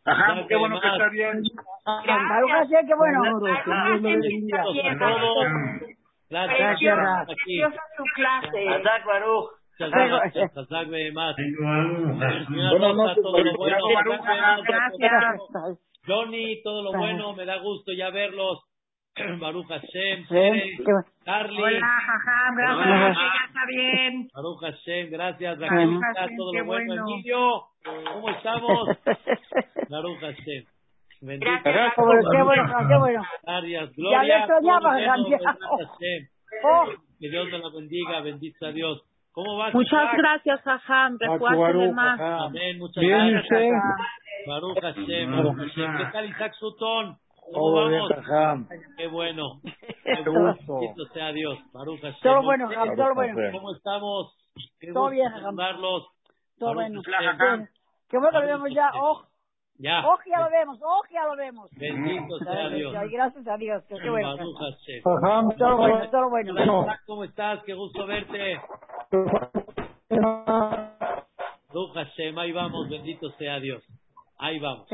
[0.04, 1.42] Ajá, qué bueno que está bien.
[1.84, 3.22] Baruch Hashem, qué bueno.
[6.28, 6.80] Gracias.
[6.80, 7.26] Gracias.
[7.26, 8.02] Preciosa su
[9.78, 11.36] Azak más.
[11.36, 13.78] Buenas noches, todo lo bueno.
[14.66, 15.80] Gracias.
[16.06, 18.62] Johnny, todo lo bueno, me da gusto ya verlos.
[19.40, 20.26] Baruch Hashem,
[21.24, 21.62] Carly.
[21.62, 24.28] Hola, jajam, gracias, ya está bien.
[24.34, 26.00] Baruch Hashem, gracias, Raquel,
[26.36, 26.94] todo lo bueno.
[26.94, 27.62] Emilio,
[28.12, 28.88] ¿cómo estamos?
[29.90, 30.64] Baruch Hashem.
[31.22, 31.50] Bendito.
[31.64, 32.30] Gracias, qué bueno,
[32.88, 33.22] qué bueno.
[33.42, 34.18] Gracias, Gloria.
[34.18, 34.96] Ya le extrañaba,
[36.62, 36.84] oh.
[37.18, 39.02] Que Dios te la bendiga, bendito a Dios.
[39.36, 39.74] ¿Cómo vas?
[39.74, 41.18] Muchas gracias, Jajam.
[41.20, 42.18] Recuérdeme más.
[42.18, 43.74] Amén, muchas gracias.
[44.46, 45.98] Baruch Hashem, Baruch Hashem.
[45.98, 47.18] ¿Qué tal Isaac Sutton?
[47.52, 48.10] ¿Cómo vamos?
[48.96, 49.60] Qué bueno.
[49.62, 50.80] Qué gusto.
[50.80, 51.58] Bendito sea Dios.
[51.74, 52.20] Baruch Hashem.
[52.22, 53.36] Todo bueno, todo bueno.
[53.52, 54.34] ¿Cómo estamos?
[54.80, 56.06] Qué todo bien, saludarlos.
[56.58, 57.02] Todo bueno.
[58.08, 58.90] Qué bueno que lo vemos ya.
[58.94, 59.22] Oh.
[59.78, 60.02] Ya.
[60.06, 60.78] Oh, ya lo vemos.
[60.82, 61.70] Oh, ya lo vemos.
[61.76, 62.94] Bendito sea Dios.
[63.12, 63.84] Gracias a Dios.
[63.86, 64.34] Qué bueno.
[64.34, 65.02] Baruch Hashem.
[65.58, 66.86] Todo bueno, todo bueno.
[67.04, 67.62] ¿Cómo estás?
[67.64, 68.58] Qué gusto verte.
[71.94, 72.38] Hashem.
[72.38, 72.88] Ahí vamos.
[72.88, 73.82] Bendito sea Dios.
[74.38, 74.86] Ahí vamos.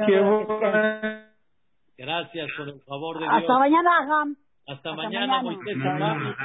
[1.96, 3.34] Gracias por el favor de Dios.
[3.34, 4.36] Hasta mañana, Ham.
[4.66, 5.76] Hasta, Hasta mañana, Moisés.
[5.78, 6.36] Vamos,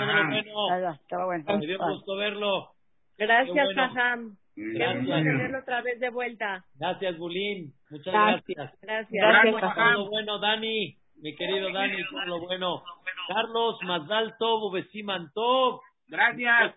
[1.08, 1.44] todo lo bueno.
[1.48, 2.70] Me dio gusto verlo.
[3.18, 3.82] Gracias, bueno.
[3.82, 4.38] Jajam.
[4.56, 6.66] Qué gusto tenerlo otra vez de vuelta.
[6.76, 7.74] Gracias, Bulín.
[7.90, 8.72] Muchas gracias.
[8.82, 9.10] Gracias.
[9.12, 9.76] Gracias.
[9.76, 10.98] Todo lo bueno, Dani.
[11.22, 12.84] Mi querido Dani, todo lo bueno.
[13.28, 15.82] Carlos, Mazdal Tov, Besiman Tov.
[16.08, 16.76] Gracias.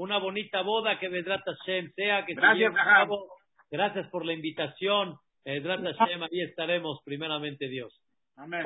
[0.00, 3.26] Una bonita boda que vendrá Hashem sea que Gracias, se cabo.
[3.70, 5.16] Gracias por la invitación.
[5.44, 8.00] Vedrat Hashem, ahí estaremos, primeramente Dios.
[8.34, 8.64] Amén.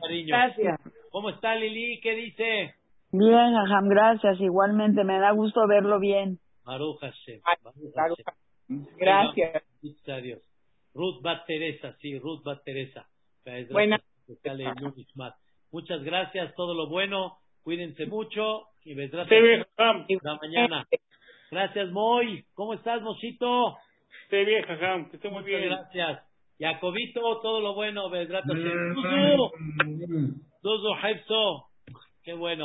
[0.00, 0.26] Cariño.
[0.26, 0.80] Gracias.
[1.12, 2.00] ¿Cómo está Lili?
[2.00, 2.74] ¿Qué dice?
[3.12, 4.40] Bien, Ajam, gracias.
[4.40, 6.40] Igualmente, me da gusto verlo bien.
[6.64, 7.40] Baruch Hashem.
[7.94, 8.18] Baruch
[8.96, 9.62] Gracias.
[10.24, 10.42] Dios.
[10.94, 13.06] Ruth Bat Teresa, sí, Ruth Bat Teresa.
[13.70, 14.00] Buenas.
[15.70, 17.38] Muchas gracias, todo lo bueno.
[17.62, 20.86] Cuídense mucho y vendrás la mañana.
[21.50, 22.44] Gracias, Moy.
[22.54, 23.76] ¿Cómo estás, Mosito?
[24.24, 25.68] Esté bien, Jajam, que esté muy bien.
[25.68, 26.22] gracias.
[26.58, 28.54] Jacobito, todo lo bueno, Vedrato.
[28.54, 28.94] Mm.
[30.62, 31.64] Duzu, Duzu,
[32.22, 32.56] Qué bueno.